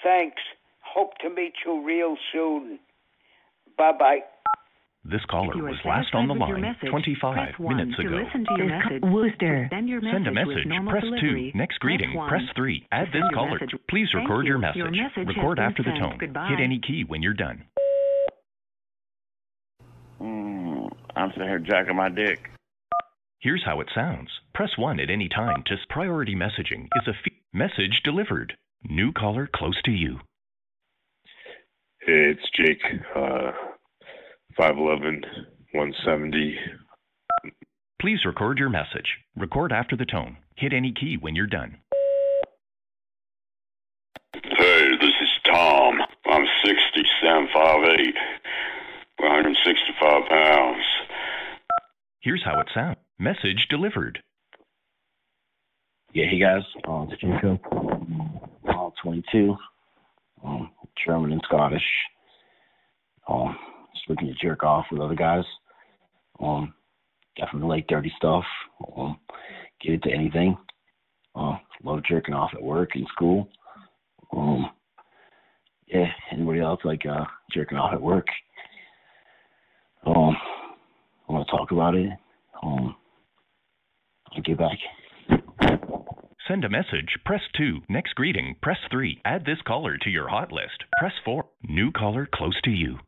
[0.03, 0.43] Thanks.
[0.81, 2.79] Hope to meet you real soon.
[3.77, 4.19] Bye bye.
[5.05, 7.97] This caller was last on the satisfied with your line message, 25 press one minutes
[7.97, 8.17] to ago.
[8.21, 9.01] listen to your message.
[9.03, 9.67] co- Worcester.
[9.71, 10.67] Send your Send a message with message.
[10.69, 11.51] normal Press delivery.
[11.55, 11.59] 2.
[11.59, 12.15] Next Press greeting.
[12.15, 12.29] one.
[12.29, 12.87] Press 3.
[12.93, 13.53] Add this caller.
[13.61, 13.75] message.
[13.89, 14.51] Please Thank record you.
[14.51, 14.77] your message.
[14.77, 16.17] Your message record been after the tone.
[16.21, 16.49] Goodbye.
[16.51, 17.65] Hit any key when you're done.
[20.21, 22.39] Mm, I'm sitting here jacking my dick.
[23.41, 24.29] Here's how it sounds.
[24.55, 25.63] Press 1 at any time.
[25.67, 28.55] to priority messaging is a fee- message delivered.
[28.85, 30.19] New caller close to you.
[32.07, 32.83] hey, it's Jake.
[33.15, 33.53] Uh,
[34.59, 35.23] 5'11",
[35.73, 36.57] 170.
[38.01, 39.19] Please record your message.
[39.37, 40.39] Record after the tone.
[40.57, 41.77] Hit any key when you're done.
[44.35, 46.01] Hey, this is Tom.
[46.27, 48.15] I'm 67, 5'8",
[49.23, 50.85] 165 pounds.
[52.21, 52.99] Here's how it sounds.
[53.18, 54.23] Message delivered.
[56.12, 57.61] Yeah, hey guys, um, it's Jacob,
[58.68, 59.57] uh, 22,
[60.45, 60.71] um,
[61.07, 61.85] German and Scottish.
[63.29, 63.57] Um,
[63.95, 65.45] just looking to jerk off with other guys.
[66.41, 66.75] Um,
[67.37, 68.45] definitely like dirty stuff.
[68.97, 69.18] Um,
[69.81, 70.57] get into anything.
[71.35, 73.49] Uh, love jerking off at work and school.
[74.33, 74.71] Um,
[75.87, 78.27] yeah, anybody else like uh, jerking off at work?
[80.07, 80.37] Um,
[81.29, 82.11] I want to talk about it.
[82.63, 82.97] Um,
[84.33, 84.79] I'll get back.
[86.49, 87.17] Send a message.
[87.25, 87.83] Press 2.
[87.89, 88.57] Next greeting.
[88.63, 89.21] Press 3.
[89.25, 90.85] Add this caller to your hot list.
[90.99, 91.45] Press 4.
[91.69, 92.99] New caller close to you.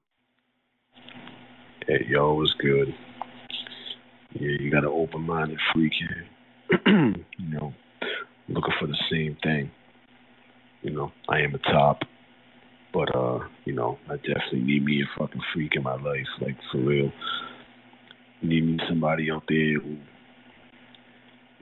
[1.89, 2.95] Hey, yo, what's good?
[4.35, 6.27] Yeah, you got an open-minded freak here.
[6.87, 7.75] you know,
[8.49, 9.71] looking for the same thing.
[10.83, 12.03] You know, I am a top,
[12.93, 16.57] but uh, you know, I definitely need me a fucking freak in my life, like
[16.71, 17.13] for real.
[18.43, 19.97] Need me somebody out there who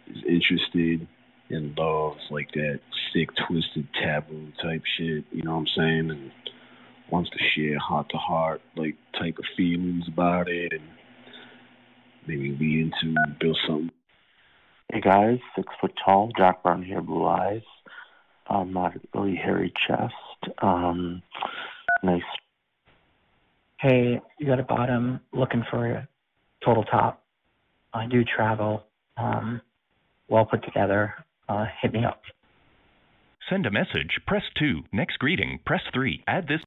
[0.08, 1.06] is interested
[1.50, 2.80] and loves like that
[3.12, 5.24] sick, twisted, taboo type shit.
[5.30, 6.10] You know what I'm saying?
[6.10, 6.30] And
[7.10, 10.82] wants to share heart to heart like type of feelings about it, and
[12.26, 13.90] maybe lead into build something.
[14.92, 17.62] Hey guys, six foot tall, dark brown hair, blue eyes,
[18.48, 21.22] um, moderately hairy chest, um,
[22.02, 22.22] nice.
[23.80, 26.08] Hey, you got a bottom looking for a
[26.64, 27.22] total top.
[27.94, 28.84] I do travel.
[29.16, 29.60] Um,
[30.28, 31.14] well put together.
[31.48, 32.22] Uh, hit me up.
[33.48, 34.20] Send a message.
[34.26, 34.82] Press 2.
[34.92, 35.58] Next greeting.
[35.66, 36.22] Press 3.
[36.26, 36.60] Add this.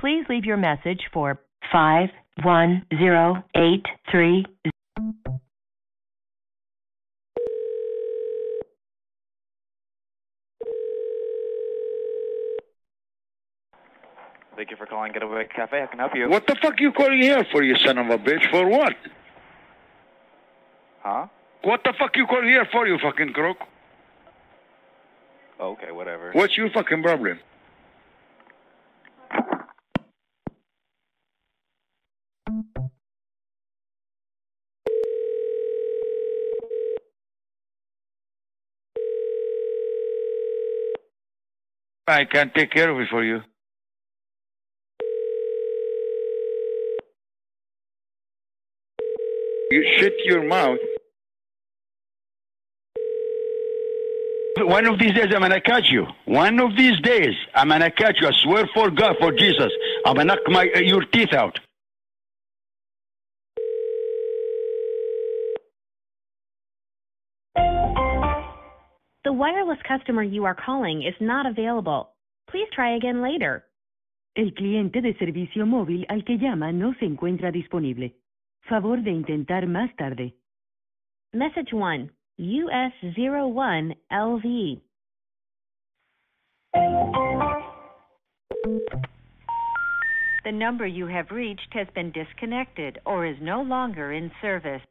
[0.00, 1.38] Please leave your message for
[1.70, 4.46] 51083.
[14.56, 15.82] Thank you for calling Getaway Cafe.
[15.82, 16.30] I can help you.
[16.30, 18.50] What the fuck you calling here for, you son of a bitch?
[18.50, 18.94] For what?
[21.02, 21.26] Huh?
[21.62, 23.58] What the fuck you calling here for, you fucking crook?
[25.60, 26.32] Okay, whatever.
[26.32, 27.38] What's your fucking problem?
[42.10, 43.40] I can take care of it for you.
[49.70, 50.78] You shut your mouth.
[54.58, 56.06] One of these days, I'm gonna catch you.
[56.26, 58.26] One of these days, I'm gonna catch you.
[58.26, 59.72] I swear for God, for Jesus,
[60.04, 61.58] I'm gonna knock my uh, your teeth out.
[69.30, 72.10] The wireless customer you are calling is not available.
[72.50, 73.64] Please try again later.
[74.34, 78.12] El cliente de servicio móvil al que llama no se encuentra disponible.
[78.68, 80.34] Favor de intentar más tarde.
[81.32, 82.10] Message 1,
[82.40, 84.80] US01LV.
[90.42, 94.82] The number you have reached has been disconnected or is no longer in service.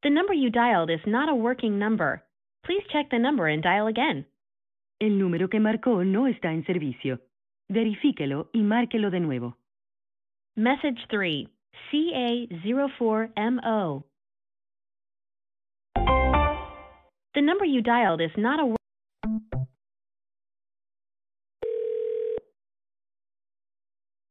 [0.01, 2.23] The number you dialed is not a working number.
[2.65, 4.25] Please check the number and dial again.
[5.01, 7.19] El número que marcó no está en servicio.
[7.69, 9.57] Verifíquelo y márquelo de nuevo.
[10.55, 11.47] Message 3,
[11.91, 14.03] CA04MO.
[17.35, 18.75] The number you dialed is not a wor-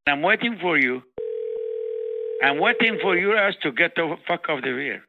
[0.07, 1.03] I'm waiting for you.
[2.43, 5.05] I'm waiting for your ass to get the fuck off the rear.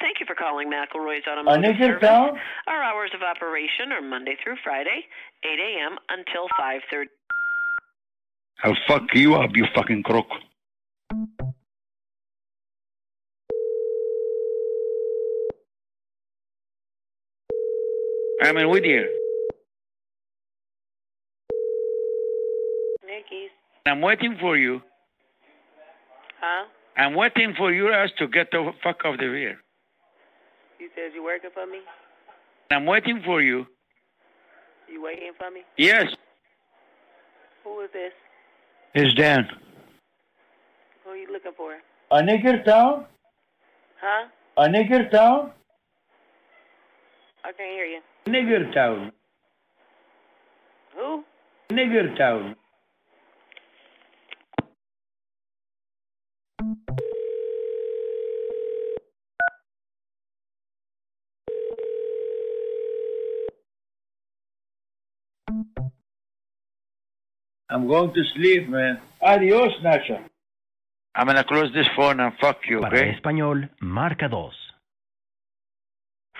[0.00, 2.00] Thank you for calling McElroy's Automotive Service.
[2.00, 2.38] phone.
[2.68, 5.06] Our hours of operation are Monday through Friday,
[5.44, 5.98] 8 a.m.
[6.08, 7.08] until 5:30.
[8.62, 10.26] I'll fuck you up, you fucking crook.
[18.40, 19.06] I'm in Whittier.
[23.04, 23.50] Nikki's.
[23.86, 24.80] I'm waiting for you.
[26.40, 26.66] Huh?
[26.96, 29.58] I'm waiting for your ass to get the fuck off the rear.
[30.78, 31.78] You said you working for me?
[32.70, 33.66] I'm waiting for you.
[34.90, 35.60] You waiting for me?
[35.76, 36.06] Yes,
[37.64, 38.12] Who is this?
[38.94, 39.46] it's Dan.
[41.04, 41.74] Who are you looking for?
[42.10, 43.06] A nigger town?
[44.00, 44.28] Huh?
[44.56, 45.52] A nigger town?
[47.44, 48.00] I can't hear you.
[48.26, 49.12] Nigger town.
[50.96, 51.24] Who?
[51.70, 52.56] Nigger town.
[67.70, 68.98] I'm going to sleep, man.
[69.20, 70.18] Adios, Nacho.
[71.14, 72.88] I'm gonna close this phone and fuck you, okay?
[72.88, 74.50] Para español, marca 2.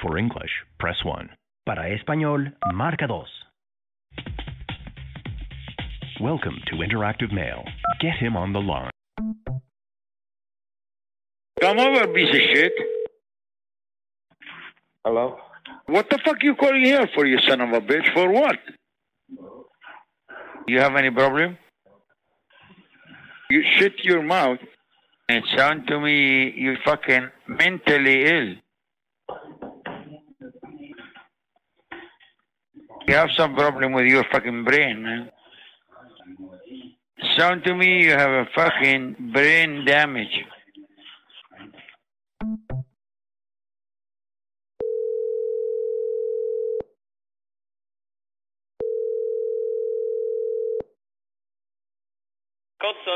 [0.00, 1.28] For English, press 1.
[1.66, 3.24] Para español, marca 2.
[6.20, 7.64] Welcome to Interactive Mail.
[8.00, 8.90] Get him on the line.
[11.60, 12.72] Come over, piece of shit.
[15.04, 15.38] Hello?
[15.86, 18.12] What the fuck you calling here for, you son of a bitch?
[18.14, 18.58] For what?
[20.68, 21.56] You have any problem?
[23.50, 24.58] You shut your mouth.
[25.30, 28.54] It sound to me you fucking mentally ill.
[33.06, 35.30] You have some problem with your fucking brain, man.
[37.38, 40.44] Sound to me you have a fucking brain damage.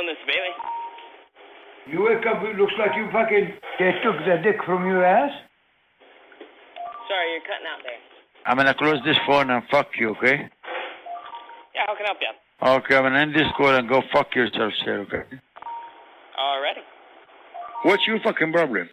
[0.03, 0.55] Cold Stone, this is Bailey.
[1.86, 3.53] You wake up, it looks like you fucking...
[3.78, 5.30] They took the dick from your ass?
[7.09, 8.00] Sorry, you're cutting out there.
[8.46, 10.48] I'm gonna close this phone and fuck you, okay?
[11.74, 12.66] Yeah, how can I help you?
[12.84, 15.24] Okay, I'm gonna end this call and go fuck yourself, sir, okay?
[16.38, 16.82] Alrighty.
[17.84, 18.88] What's your fucking problem?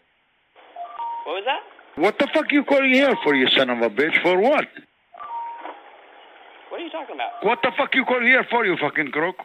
[1.26, 2.02] What was that?
[2.02, 4.22] What the fuck you calling here for, you son of a bitch?
[4.22, 4.68] For what?
[6.70, 7.44] What are you talking about?
[7.44, 9.36] What the fuck you calling here for, you fucking crook?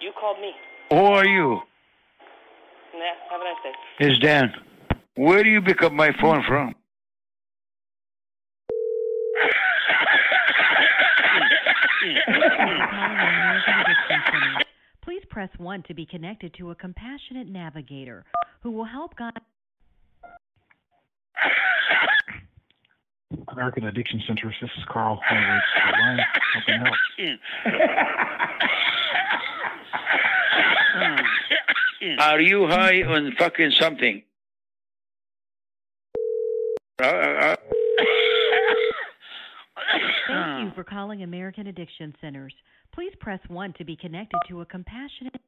[0.00, 0.52] You called me.
[0.90, 1.60] Who are you?
[2.94, 4.06] Yeah, have a nice day.
[4.06, 4.52] It's Dan.
[5.16, 6.74] Where do you pick up my phone from?
[15.02, 18.24] Please press 1 to be connected to a compassionate navigator
[18.62, 19.32] who will help guide.
[23.48, 24.54] American Addiction Centers.
[24.60, 25.20] This is Carl.
[25.28, 25.42] Henry.
[25.44, 26.18] Line.
[26.54, 27.40] How can I help?
[32.18, 34.22] Are you high on fucking something?
[37.00, 37.56] Uh, uh,
[40.26, 42.52] Thank you for calling American Addiction Centers.
[42.92, 45.40] Please press 1 to be connected to a compassionate.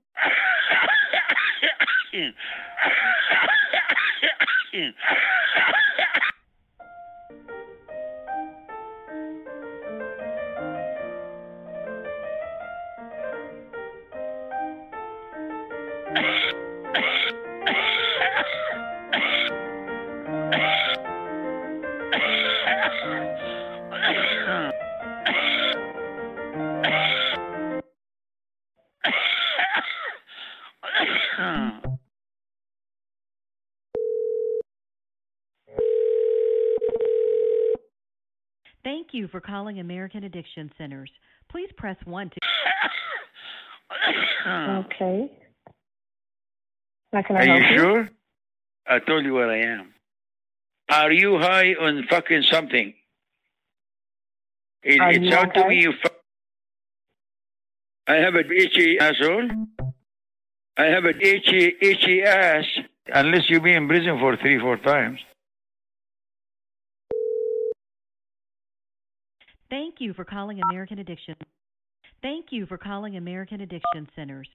[38.83, 41.11] Thank you for calling American Addiction Centers.
[41.51, 42.37] Please press 1 to.
[44.47, 45.31] Okay.
[47.13, 48.11] How can I Are help you sure?
[48.87, 49.93] I told you what I am.
[50.91, 52.95] Are you high on fucking something?
[54.83, 55.93] It, Are it you to me you.
[55.93, 56.09] Fu-
[58.07, 59.49] I have an itchy asshole.
[60.77, 62.65] I have an itchy, itchy ass.
[63.13, 65.21] Unless you be in prison for three, four times.
[69.69, 71.37] Thank you for calling American Addiction.
[72.23, 74.49] Thank you for calling American Addiction Centers.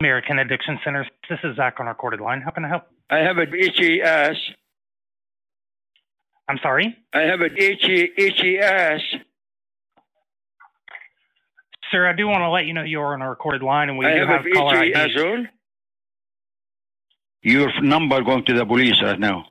[0.00, 1.06] American Addiction Centers.
[1.28, 2.40] This is Zach on our recorded line.
[2.40, 2.84] How can I help?
[3.10, 4.36] I have an itchy ass.
[6.48, 6.96] I'm sorry?
[7.12, 9.00] I have an itchy, itchy ass.
[11.90, 14.06] Sir, I do want to let you know you're on a recorded line and we
[14.06, 15.16] I do have have an caller itchy ID.
[15.16, 15.46] asshole.
[17.42, 19.46] Your number going to the police right now.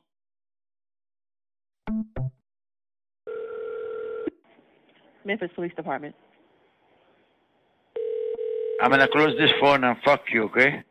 [5.26, 6.16] Memphis Police Department.
[8.82, 10.84] I'm gonna close this phone and fuck you, okay?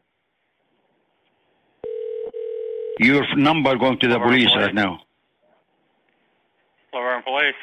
[2.99, 5.01] Your number going to the police right now.
[6.93, 7.55] La Verne Police.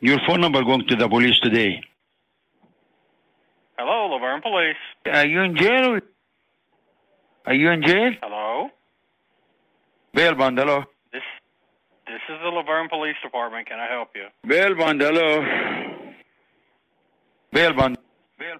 [0.00, 1.80] Your phone number going to the police today.
[3.78, 4.76] Hello, La Verne Police.
[5.06, 5.98] Are you in jail?
[7.46, 8.12] Are you in jail?
[8.22, 8.70] Hello.
[10.14, 10.84] Bail bond, hello.
[11.12, 11.22] This
[12.06, 13.66] this is the La Verne Police Department.
[13.66, 14.26] Can I help you?
[14.46, 15.44] Bail bond, hello.
[17.52, 17.98] Bail bond.
[18.38, 18.58] Bail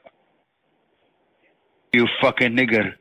[1.92, 2.94] You fucking nigger.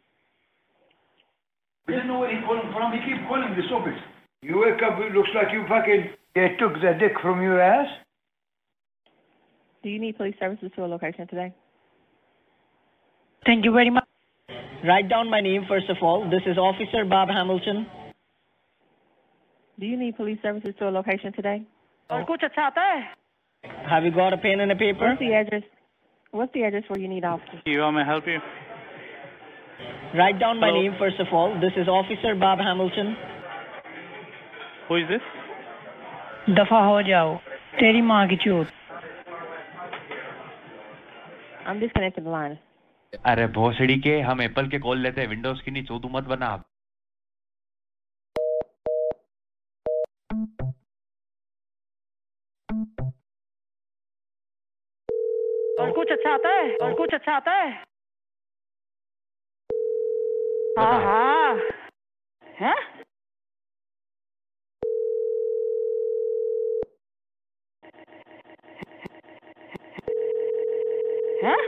[1.88, 2.92] He doesn't know where he's calling from.
[2.94, 4.00] He keeps calling this office.
[4.42, 6.10] You wake up, it looks like you fucking...
[6.36, 7.88] They took the dick from your ass?
[9.82, 11.54] Do you need police services to a location today?
[13.46, 14.04] Thank you very much.
[14.86, 16.30] Write down my name first of all.
[16.30, 17.88] This is Officer Bob Hamilton.
[19.80, 21.64] Do you need police services to a location today?
[22.12, 22.50] Escucha,
[23.90, 25.08] Have you got a pen and a paper?
[25.08, 25.64] What's the address?
[26.34, 27.62] What's the address where you need officers?
[27.66, 28.40] You want me to help you?
[30.14, 30.82] Write down my Hello.
[30.82, 31.60] name first of all.
[31.60, 33.16] This is Officer Bob Hamilton.
[34.90, 35.22] Who is this?
[36.50, 37.36] दफ़ा हो जाओ
[37.80, 38.68] तेरी माँ की चोट
[41.66, 42.56] I'm disconnecting the line.
[43.26, 46.48] अरे भोसड़ी के हम एप्पल के कॉल लेते हैं विंडोज़ की नहीं चोदू मत बना
[46.56, 46.66] आप
[57.27, 57.71] और कुछ अच्छा आता है
[60.79, 61.55] हाँ हाँ
[62.61, 62.77] हैं
[71.43, 71.61] हैं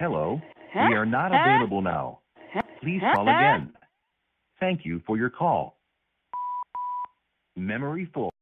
[0.00, 0.40] Hello.
[0.74, 0.86] Huh?
[0.88, 1.40] We are not Huh?
[1.40, 2.18] available now.
[2.80, 3.12] Please Huh?
[3.14, 3.34] call Huh?
[3.34, 3.68] again.
[4.60, 5.76] Thank you for your call.
[7.56, 8.32] Memory full.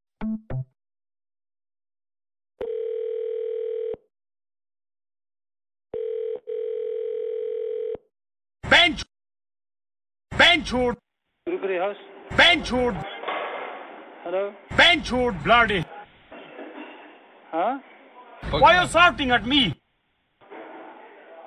[10.66, 10.94] छोड़
[12.38, 12.94] बैन छोड़
[14.26, 14.48] हेलो
[14.78, 15.84] बैन छोड़ ब्लडी
[17.54, 17.74] हाँ
[18.44, 19.60] Why you shouting at me?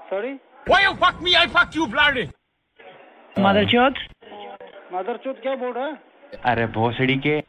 [0.09, 0.31] Sorry?
[0.67, 1.35] Why you fuck me?
[1.37, 2.25] I fuck you bloody.
[5.43, 5.95] क्या बोल रहा है?
[6.45, 7.41] अरे भोसड़ी के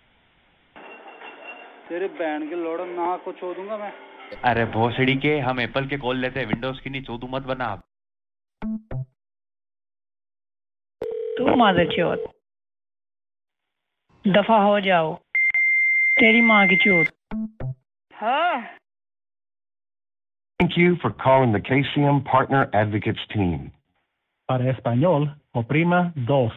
[1.89, 3.91] तेरे बहन के लोड़न ना को छोड़ दूँगा मैं
[4.45, 7.65] अरे भोसड़ी के हम एप्पल के कॉल लेते हैं विंडोज़ की नहीं छोड़ू मत बना
[7.65, 7.83] आप
[11.38, 12.30] तू मदर चौथ
[14.36, 15.12] दफा हो जाओ
[16.20, 17.12] तेरी माँ की चौथ
[18.22, 18.62] हाँ
[20.60, 23.72] Thank you for calling the KCM Partner Advocates team.
[24.48, 26.52] Para español, oprima dos.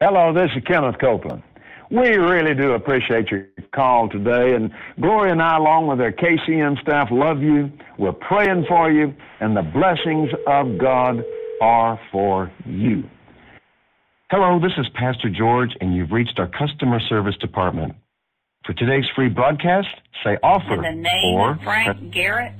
[0.00, 1.42] Hello, this is Kenneth Copeland.
[1.90, 4.70] We really do appreciate your call today, and
[5.00, 7.70] Gloria and I, along with our KCM staff, love you.
[7.98, 11.24] We're praying for you, and the blessings of God
[11.61, 13.03] are for you.
[14.31, 17.93] Hello, this is Pastor George, and you've reached our customer service department.
[18.65, 19.87] For today's free broadcast,
[20.23, 22.53] say offer In the name or of Frank Garrett.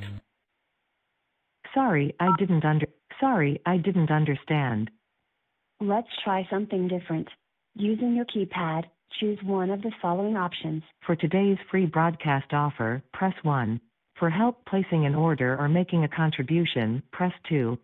[1.73, 2.87] Sorry, I didn't under.
[3.19, 4.91] Sorry, I didn't understand.
[5.79, 7.27] Let's try something different.
[7.75, 8.83] Using your keypad,
[9.19, 10.83] choose one of the following options.
[11.05, 13.79] For today's free broadcast offer, press 1.
[14.19, 17.77] For help placing an order or making a contribution, press 2.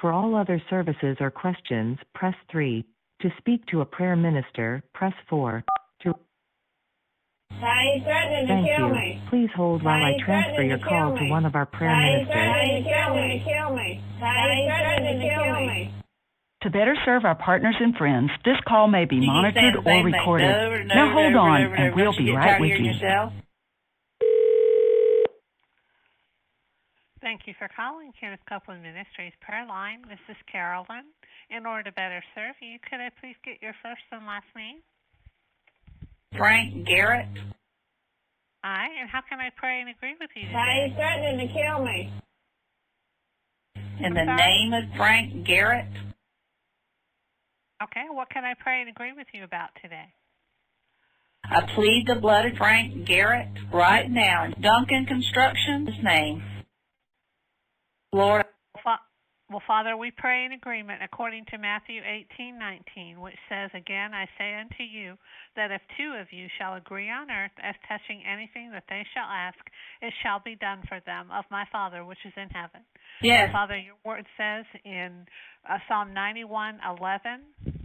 [0.00, 2.84] For all other services or questions, press 3.
[3.20, 5.62] To speak to a prayer minister, press 4.
[6.02, 6.14] To
[7.58, 9.28] Why you threatening to Thank you.
[9.28, 12.32] Please hold while I transfer your call to one of our prayer ministers.
[12.32, 13.44] to kill me?
[13.44, 14.00] Kill me.
[14.18, 15.94] Why you threatening to kill me?
[16.62, 20.88] To better serve our partners and friends, this call may be monitored or recorded.
[20.88, 22.86] Now hold on, and over and and we'll be right with you.
[22.86, 23.32] yourself?
[27.20, 30.00] Thank you for calling Kenneth Copeland Ministries prayer line.
[30.08, 31.04] This is Carolyn.
[31.50, 34.80] In order to better serve you, could I please get your first and last name?
[36.36, 37.28] Frank Garrett.
[38.64, 40.96] Aye, and how can I pray and agree with you Why you today?
[40.96, 42.12] threatening to kill me?
[44.00, 45.88] In the name of Frank Garrett.
[47.82, 50.06] Okay, what can I pray and agree with you about today?
[51.44, 56.42] I plead the blood of Frank Garrett right now in Duncan Construction's name.
[58.12, 58.44] Lord,
[59.50, 64.54] Well, Father, we pray in agreement according to Matthew 18:19, which says, "Again I say
[64.54, 65.18] unto you
[65.56, 69.28] that if two of you shall agree on earth as touching anything that they shall
[69.28, 69.58] ask,
[70.00, 72.84] it shall be done for them of my Father which is in heaven."
[73.22, 73.50] Yes.
[73.50, 75.26] Father, your word says in
[75.68, 77.79] uh, Psalm 91:11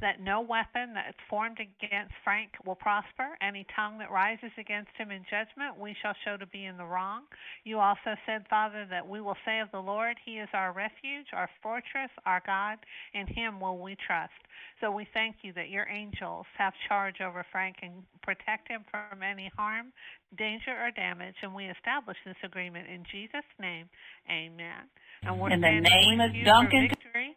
[0.00, 3.36] that no weapon that's formed against Frank will prosper.
[3.42, 6.84] Any tongue that rises against him in judgment, we shall show to be in the
[6.84, 7.22] wrong.
[7.64, 11.26] You also said, Father, that we will say of the Lord, He is our refuge,
[11.32, 12.78] our fortress, our God.
[13.14, 14.32] In Him will we trust.
[14.80, 19.22] So we thank you that your angels have charge over Frank and protect him from
[19.22, 19.92] any harm,
[20.36, 21.34] danger, or damage.
[21.42, 23.88] And we establish this agreement in Jesus' name.
[24.30, 24.88] Amen.
[25.22, 27.36] And we're In the name of Duncan- victory.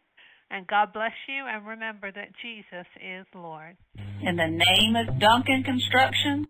[0.53, 1.45] And God bless you.
[1.51, 3.75] And remember that Jesus is Lord.
[4.21, 6.45] in the name of Duncan Construction.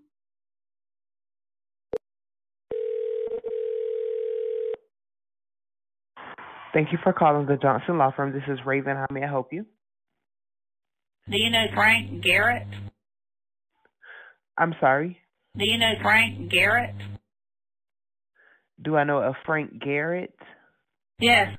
[6.73, 8.33] Thank you for calling the Johnson Law Firm.
[8.33, 8.97] This is Raven.
[8.97, 9.65] How may I help you?
[11.29, 12.67] Do you know Frank Garrett?
[14.57, 15.17] I'm sorry.
[15.57, 16.95] Do you know Frank Garrett?
[18.83, 20.35] Do I know a Frank Garrett?
[21.19, 21.55] Yes.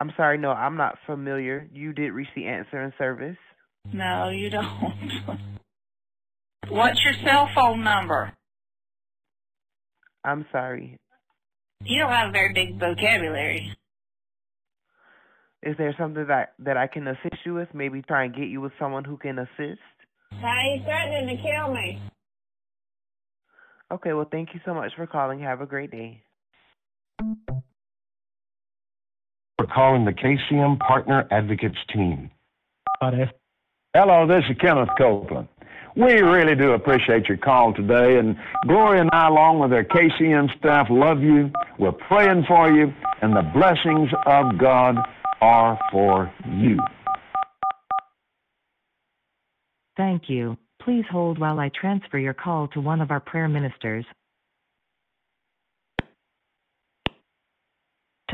[0.00, 0.38] I'm sorry.
[0.38, 1.68] No, I'm not familiar.
[1.72, 3.36] You did reach the answering service.
[3.92, 5.40] No, you don't.
[6.68, 8.32] What's your cell phone number?
[10.24, 10.98] I'm sorry.
[11.84, 13.76] You don't have a very big vocabulary.
[15.62, 17.68] Is there something that that I can assist you with?
[17.72, 19.80] Maybe try and get you with someone who can assist.
[20.42, 22.02] Are you threatening to kill me?
[23.92, 25.40] Okay, well, thank you so much for calling.
[25.40, 26.22] Have a great day.
[29.58, 32.30] For calling the KCM Partner Advocates team.
[33.94, 35.48] Hello, this is Kenneth Copeland.
[35.96, 40.58] We really do appreciate your call today, and Gloria and I, along with our KCM
[40.58, 41.50] staff, love you.
[41.78, 42.92] We're praying for you,
[43.22, 44.96] and the blessings of God
[45.40, 46.78] are for you.
[49.96, 50.58] Thank you.
[50.82, 54.04] Please hold while I transfer your call to one of our prayer ministers.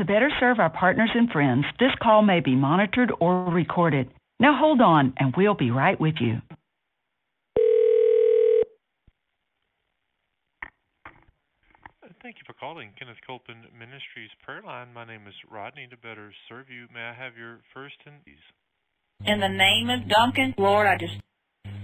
[0.03, 4.09] To better serve our partners and friends, this call may be monitored or recorded.
[4.37, 6.41] Now hold on, and we'll be right with you.
[12.21, 14.93] Thank you for calling Kenneth Copeland Ministries Prayer Line.
[14.93, 15.87] My name is Rodney.
[15.89, 18.35] To better serve you, may I have your first and please?
[19.25, 21.15] In the name of Duncan, Lord, I just,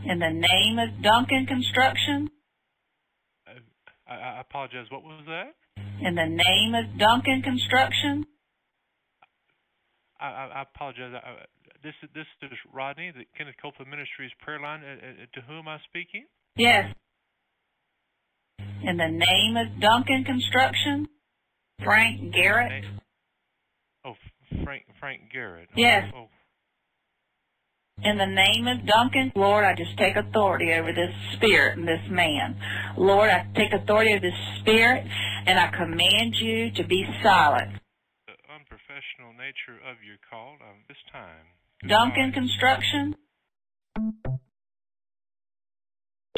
[0.03, 2.29] in the name of Duncan Construction,
[4.09, 4.85] I, I apologize.
[4.89, 5.53] What was that?
[6.01, 8.25] in the name of Duncan Construction,
[10.19, 11.13] I, I, apologize.
[11.13, 11.43] I,
[11.83, 14.81] this is this is Rodney, the Kenneth Copeland Ministries Prayer Line.
[14.83, 16.25] Uh, uh, to whom am I speaking?
[16.55, 16.93] yes.
[18.81, 21.07] In the name of Duncan Construction,
[21.83, 22.85] Frank Garrett,
[24.05, 24.13] Oh,
[24.63, 25.67] Frank Frank Garrett.
[25.71, 26.03] Oh, Yes.
[26.15, 26.27] Oh,
[28.03, 32.01] In the name of Duncan, Lord, I just take authority over this spirit and this
[32.09, 32.55] man.
[32.97, 35.05] Lord, I take authority over this spirit
[35.45, 37.73] and I command you to be silent.
[38.27, 41.45] the unprofessional nature of your call um, this time.
[41.87, 43.15] Duncan Construction,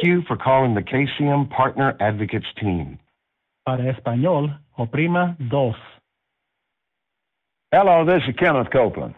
[0.02, 2.98] Thank you for calling the KCM Partner Advocates team.
[3.68, 5.76] Para español, oprima dos.
[7.72, 9.14] Hello, this is Kenneth Copeland.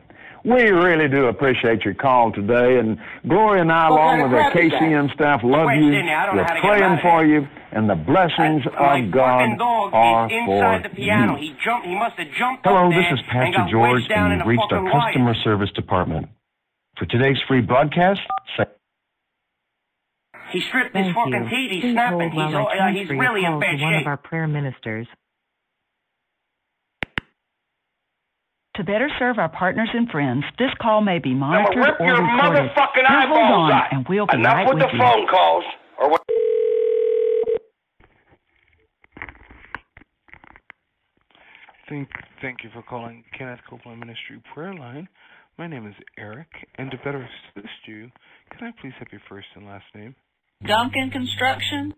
[0.45, 2.97] We really do appreciate your call today, and
[3.27, 4.81] Gloria and I, What along with the crap is that?
[4.81, 5.91] KCM staff, love Wait, you.
[5.93, 9.39] Sidney, I don't know We're how praying for you, and the blessings My of God
[9.39, 11.31] fucking dog are is inside for the piano.
[11.39, 11.47] you.
[11.47, 11.87] He jumped.
[11.87, 14.91] He must have jumped Hello, this is and Pastor George, and you've reached our fucking
[14.91, 15.07] wire.
[15.15, 16.27] customer service department.
[16.99, 18.19] For today's free broadcast,
[18.57, 18.65] say
[20.51, 21.49] He stripped his Thank fucking you.
[21.49, 21.71] teeth.
[21.71, 22.31] He's Please snapping.
[22.35, 25.07] He's I uh, he's really your in call to bad one of our prayer ministers.
[28.75, 32.15] To better serve our partners and friends, this call may be monitored rip or your
[32.23, 32.71] recorded.
[32.73, 33.93] motherfucking now hold on, out.
[33.93, 34.99] and we'll be Enough right with with the you.
[34.99, 35.63] phone calls.
[35.99, 36.21] Or what?
[41.89, 42.09] Thank,
[42.41, 45.07] thank you for calling Kenneth Copeland Ministry Prayer Line.
[45.57, 46.47] My name is Eric,
[46.77, 48.09] and to better assist you,
[48.51, 50.15] can I please have your first and last name?
[50.65, 51.93] Duncan Construction,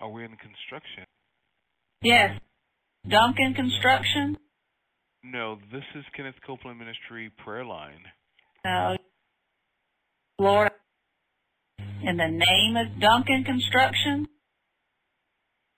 [0.00, 1.04] Are we in construction?
[2.02, 2.38] yes.
[3.08, 4.36] Duncan Construction,
[5.32, 8.00] No, this is Kenneth Copeland Ministry Prayer Line.
[8.64, 8.96] no.
[10.38, 10.70] Lord,
[12.02, 14.28] in the name of Duncan Construction,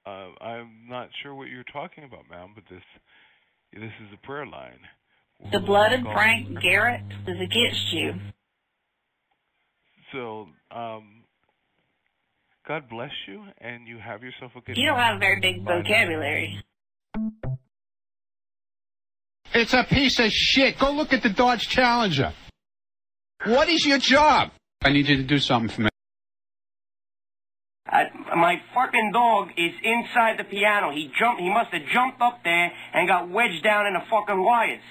[0.05, 2.83] Uh, I'm not sure what you're talking about, ma'am, but this
[3.73, 4.81] this is a prayer line.
[5.53, 8.15] the blood of Frank Garrett is against you.
[10.13, 11.23] So, um,
[12.67, 14.77] God bless you, and you have yourself a good.
[14.77, 16.65] You don't have a very big vocabulary.
[19.59, 20.79] It's a piece of shit.
[20.79, 22.33] Go look at the Dodge Challenger.
[23.45, 24.53] What is your job?
[24.85, 25.89] I need you to do something for me.
[28.37, 30.93] My fucking dog is inside the piano.
[30.93, 31.41] He jumped.
[31.41, 34.85] He must have jumped up there and got wedged down in the fucking wires.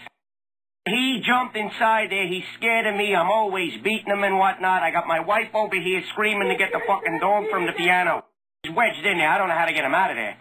[0.85, 2.27] He jumped inside there.
[2.27, 3.15] He's scared of me.
[3.15, 4.83] I'm always beating him and whatnot.
[4.83, 8.25] I got my wife over here screaming to get the fucking dog from the piano.
[8.63, 9.29] He's wedged in there.
[9.29, 10.35] I don't know how to get him out of there.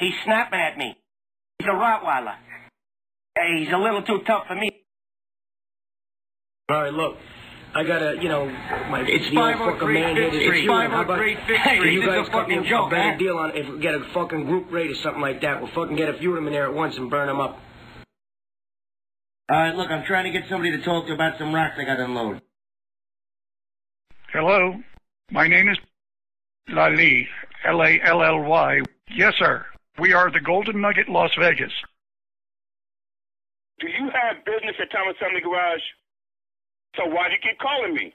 [0.00, 0.96] He's snapping at me.
[1.60, 2.34] He's a Rottweiler.
[3.38, 4.70] Hey, he's a little too tough for me.
[6.68, 7.16] All right, look.
[7.76, 8.46] I gotta, you know,
[8.88, 10.30] my It's the old 503 fucking man here.
[10.30, 10.62] Fifth It's Street.
[10.64, 10.70] you.
[10.70, 11.92] How about 503 Fifth hey, Street.
[11.94, 13.18] you This is guys a cut fucking me joke, a better huh?
[13.18, 15.60] deal on if we get a fucking group rate or something like that.
[15.60, 17.58] We'll fucking get a few of them in there at once and burn them up.
[19.50, 21.84] All right, look, I'm trying to get somebody to talk to about some rocks I
[21.84, 22.40] got to unload.
[24.32, 24.76] Hello,
[25.32, 25.76] my name is
[26.68, 27.28] Lally,
[27.66, 28.80] L-A-L-L-Y.
[29.14, 29.66] Yes, sir.
[29.98, 31.72] We are the Golden Nugget, Las Vegas.
[33.84, 35.84] Do you have business at Thomas Assembly Garage?
[36.96, 38.14] So why do you keep calling me?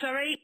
[0.00, 0.40] Sorry?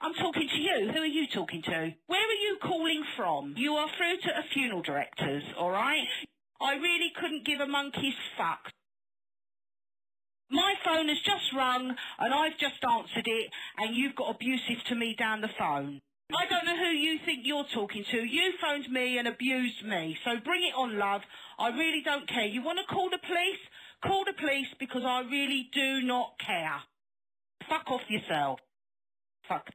[0.00, 0.92] I'm talking to you.
[0.94, 1.92] Who are you talking to?
[2.06, 3.54] Where are you calling from?
[3.56, 6.06] You are through to a funeral directors, alright?
[6.60, 8.70] I really couldn't give a monkey's fuck.
[10.48, 14.94] My phone has just rung and I've just answered it and you've got abusive to
[14.94, 16.00] me down the phone.
[16.30, 18.18] I don't know who you think you're talking to.
[18.18, 20.16] You phoned me and abused me.
[20.24, 21.22] So bring it on, love.
[21.58, 22.46] I really don't care.
[22.46, 23.58] You want to call the police?
[24.04, 26.76] Call the police because I really do not care.
[27.68, 28.60] Fuck off yourself.
[29.48, 29.66] Fuck.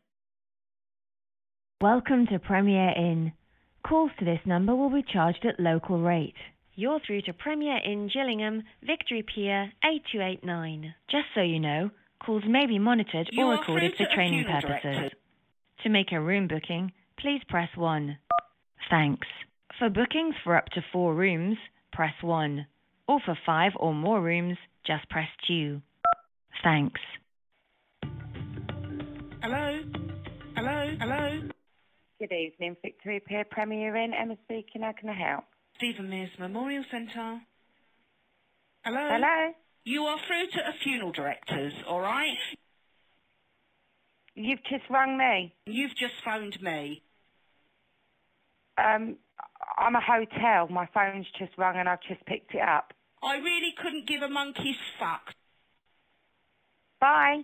[1.82, 3.34] Welcome to Premier Inn.
[3.86, 6.36] Calls to this number will be charged at local rate.
[6.76, 10.96] You're through to Premier Inn Gillingham, Victory Pier, 8289.
[11.12, 11.92] Just so you know,
[12.26, 14.80] calls may be monitored You or recorded for training purposes.
[14.82, 15.10] director.
[15.84, 18.18] To make a room booking, please press 1.
[18.90, 19.28] Thanks.
[19.78, 21.58] For bookings for up to 4 rooms,
[21.94, 22.66] press 1.
[23.08, 25.82] Or for 5 or more rooms, just press 2.
[26.64, 27.02] Thanks.
[29.42, 29.80] Hello?
[30.56, 30.96] Hello?
[31.00, 31.50] Hello?
[32.20, 34.14] Good evening, Victoria Pier Premier Inn.
[34.14, 34.82] Emma speaking.
[34.82, 35.44] How can I help?
[35.78, 37.42] Stephen Mears Memorial Centre.
[38.86, 39.10] Hello?
[39.12, 39.54] Hello?
[39.86, 42.38] You are through to a funeral directors, alright?
[44.36, 45.56] You've just rung me.
[45.66, 47.04] You've just phoned me.
[48.78, 49.18] Um,
[49.78, 50.68] I'm a hotel.
[50.70, 52.94] My phone's just rung and I've just picked it up.
[53.22, 55.34] I really couldn't give a monkey's fuck.
[57.00, 57.42] Bye.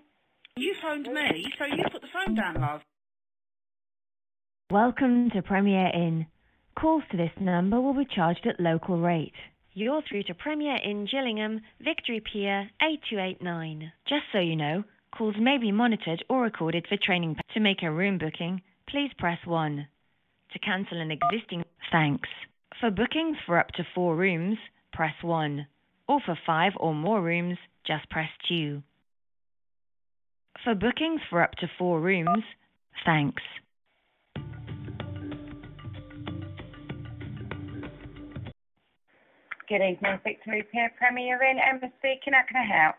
[0.57, 2.81] You phoned me, so you put the phone down, love.
[4.71, 6.27] Welcome to Premier Inn.
[6.79, 9.33] Calls to this number will be charged at local rate.
[9.73, 13.91] You're through to Premier Inn Gillingham, Victory Pier, 8289.
[14.07, 14.83] Just so you know,
[15.17, 17.35] calls may be monitored or recorded for training.
[17.35, 19.87] pu- To make a room booking, please press 1.
[20.53, 22.29] To cancel an existing, thanks.
[22.79, 24.57] For bookings for up to 4 rooms,
[24.93, 25.67] press 1.
[26.07, 28.81] Or for 5 or more rooms, just press 2.
[30.63, 32.43] For bookings for up to 4 rooms,
[33.05, 33.43] thanks.
[39.67, 41.59] Good evening, Victoria Pier Premier Inn.
[41.59, 42.33] Emma speaking.
[42.33, 42.95] How can I help?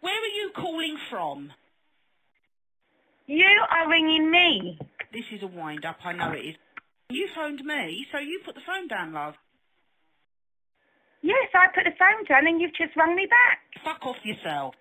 [0.00, 1.52] Where are you calling from?
[3.26, 4.78] You are ringing me.
[5.12, 6.56] This is a wind up, I know it is.
[7.10, 9.34] You phoned me, so you put the phone down, love.
[11.22, 13.64] Yes, I put the phone down and you've just rung me back.
[13.84, 14.74] Fuck off yourself.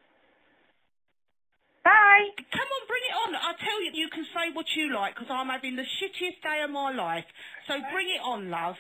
[1.84, 2.32] Bye.
[2.52, 3.36] Come on, bring it on.
[3.36, 6.64] I tell you, you can say what you like, because I'm having the shittiest day
[6.64, 7.28] of my life.
[7.68, 8.76] So bring it on, love.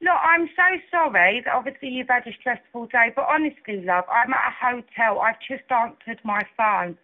[0.00, 4.32] Look, I'm so sorry that obviously you've had a stressful day, but honestly, love, I'm
[4.32, 5.20] at a hotel.
[5.20, 6.98] I've just answered my phone.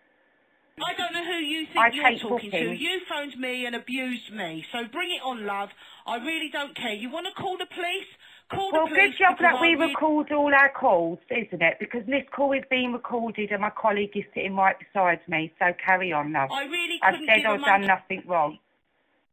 [0.80, 2.72] I don't know who you think I you're talking to.
[2.72, 4.64] You phoned me and abused me.
[4.72, 5.68] So bring it on, love.
[6.06, 6.94] I really don't care.
[6.94, 8.08] You want to call the police?
[8.50, 9.16] Call Well, the police.
[9.16, 11.76] good job that we record all our calls, isn't it?
[11.78, 15.52] Because this call is being recorded and my colleague is sitting right beside me.
[15.58, 16.50] So carry on, love.
[16.50, 18.58] I really I've couldn't said give a I've done nothing wrong.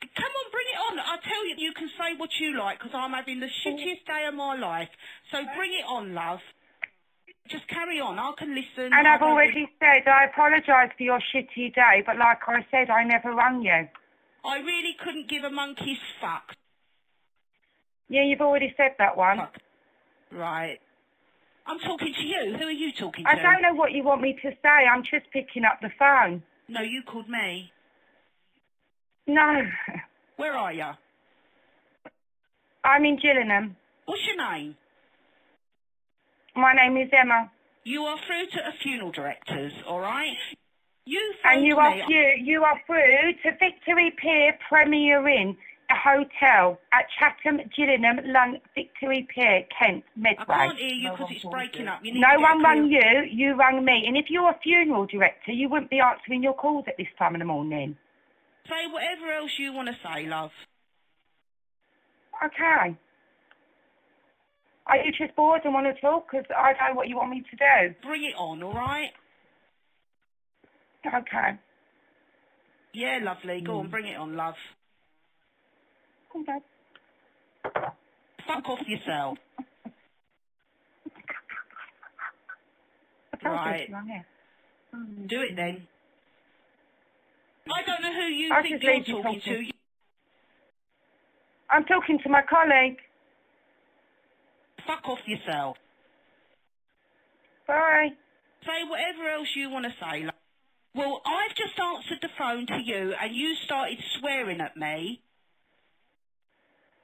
[0.01, 0.99] Come on, bring it on.
[0.99, 4.25] I tell you, you can say what you like, because I'm having the shittiest day
[4.27, 4.89] of my life.
[5.31, 6.39] So bring it on, love.
[7.49, 8.19] Just carry on.
[8.19, 8.93] I can listen.
[8.93, 13.03] And I've already said I apologise for your shitty day, but like I said, I
[13.03, 13.87] never rung you.
[14.45, 16.55] I really couldn't give a monkey's fuck.
[18.07, 19.39] Yeah, you've already said that one.
[20.31, 20.79] Right.
[21.65, 22.57] I'm talking to you.
[22.57, 23.29] Who are you talking to?
[23.29, 24.87] I don't know what you want me to say.
[24.91, 26.41] I'm just picking up the phone.
[26.67, 27.71] No, you called me.
[29.27, 29.61] No,
[30.37, 30.89] Where are you?
[32.83, 33.75] I'm in Gillingham.
[34.05, 34.77] What's your name?
[36.59, 37.49] My name is Emma.
[37.85, 40.35] You are through to a funeral directors, all right?
[41.05, 42.03] You phoned And you are me.
[42.09, 45.55] you, you are through to Victory Pier Premier Inn,
[45.89, 50.43] a hotel at Chatham, Gillingham, Lon- Victory Pier, Kent, Medway.
[50.49, 52.01] I can't hear you because it's breaking up.
[52.03, 54.03] You need No one rang you, you rang me.
[54.05, 57.35] And if you're a funeral director, you wouldn't be answering your calls at this time
[57.35, 57.97] in the morning.
[58.67, 60.51] Say whatever else you want to say, love.
[62.45, 62.95] Okay.
[64.87, 66.31] Are you just bored and want to talk?
[66.31, 67.95] Because I know what you want me to do.
[68.01, 69.11] Bring it on, all right?
[71.05, 71.59] Okay.
[72.93, 73.61] Yeah, lovely.
[73.61, 73.91] Go on, mm.
[73.91, 74.55] bring it on, love.
[76.35, 76.57] Okay.
[78.47, 79.37] Fuck off yourself.
[83.43, 83.89] Right.
[84.95, 85.27] Mm.
[85.29, 85.87] Do it then.
[87.71, 89.41] I don't know who you I think you're talking talking.
[89.41, 89.71] to.
[91.69, 92.97] I'm talking to my colleague.
[94.89, 95.77] Fuck off yourself.
[97.67, 98.07] Bye.
[98.65, 100.23] Say whatever else you want to say.
[100.23, 100.33] love.
[100.95, 105.21] Well, I've just answered the phone to you and you started swearing at me.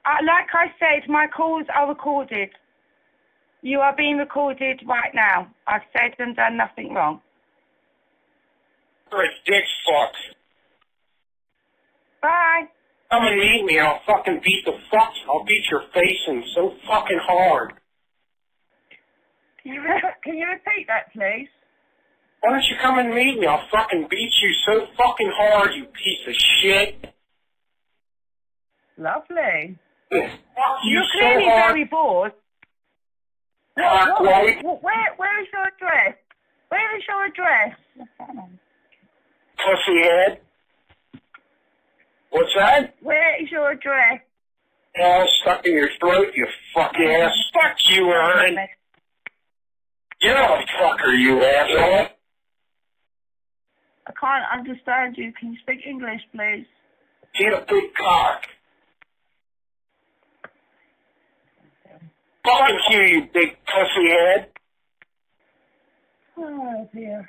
[0.04, 2.48] Uh, like I said, my calls are recorded.
[3.62, 5.48] You are being recorded right now.
[5.68, 7.20] I've said and done nothing wrong.
[9.12, 10.12] You're a dick fuck.
[12.20, 12.62] Bye.
[13.10, 13.78] Come and meet me.
[13.78, 15.12] I'll fucking beat the fuck.
[15.28, 17.74] I'll beat your face in so fucking hard.
[19.62, 19.82] Can you,
[20.24, 21.48] can you repeat that, please?
[22.40, 23.46] Why don't you come and meet me?
[23.46, 27.14] I'll fucking beat you so fucking hard, you piece of shit.
[28.98, 29.78] Lovely.
[30.10, 31.72] Fuck you You're so clearly hard.
[31.74, 32.32] very bored.
[33.74, 34.62] What- right?
[34.64, 36.16] what- where, where is your address?
[36.68, 37.76] Where is your address?
[39.58, 40.38] Pussyhead.
[42.36, 42.94] What's that?
[43.00, 44.20] Where is your address?
[45.00, 47.32] All stuck in your throat, you fuck ass.
[47.54, 48.58] Fuck you, Aaron.
[50.20, 52.08] Get off, fucker, you asshole.
[54.06, 55.32] I can't understand you.
[55.32, 56.66] Can you speak English, please?
[57.38, 58.42] Get a big cock.
[62.44, 64.48] Fucking you, you big pussy head.
[66.36, 67.26] Oh dear.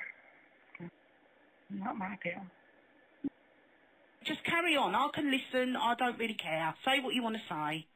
[1.70, 2.42] Not my dear.
[4.28, 4.94] Just carry on.
[4.94, 5.74] I can listen.
[5.74, 6.74] I don't really care.
[6.84, 7.86] Say what you want to say.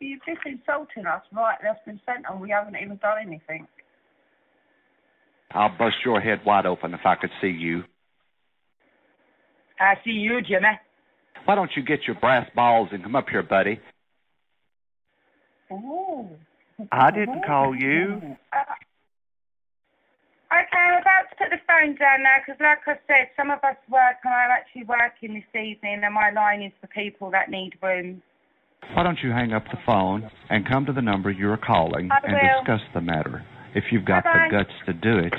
[0.00, 2.36] You've just insulting us right left and centre.
[2.38, 3.66] We haven't even done anything.
[5.52, 7.84] I'll bust your head wide open if I could see you.
[9.80, 10.78] I see you, Jimmy.
[11.46, 13.80] Why don't you get your brass balls and come up here, buddy?
[15.70, 16.28] Oh.
[16.92, 18.20] I didn't call you.
[18.52, 18.58] Uh,
[20.52, 23.62] Okay, I'm about to put the phone down now because, like I said, some of
[23.62, 27.50] us work and I'm actually working this evening and my line is for people that
[27.50, 28.20] need rooms.
[28.94, 32.18] Why don't you hang up the phone and come to the number you're calling I
[32.26, 32.64] and will.
[32.64, 33.44] discuss the matter?
[33.76, 34.48] If you've got Bye-bye.
[34.50, 35.32] the guts to do it,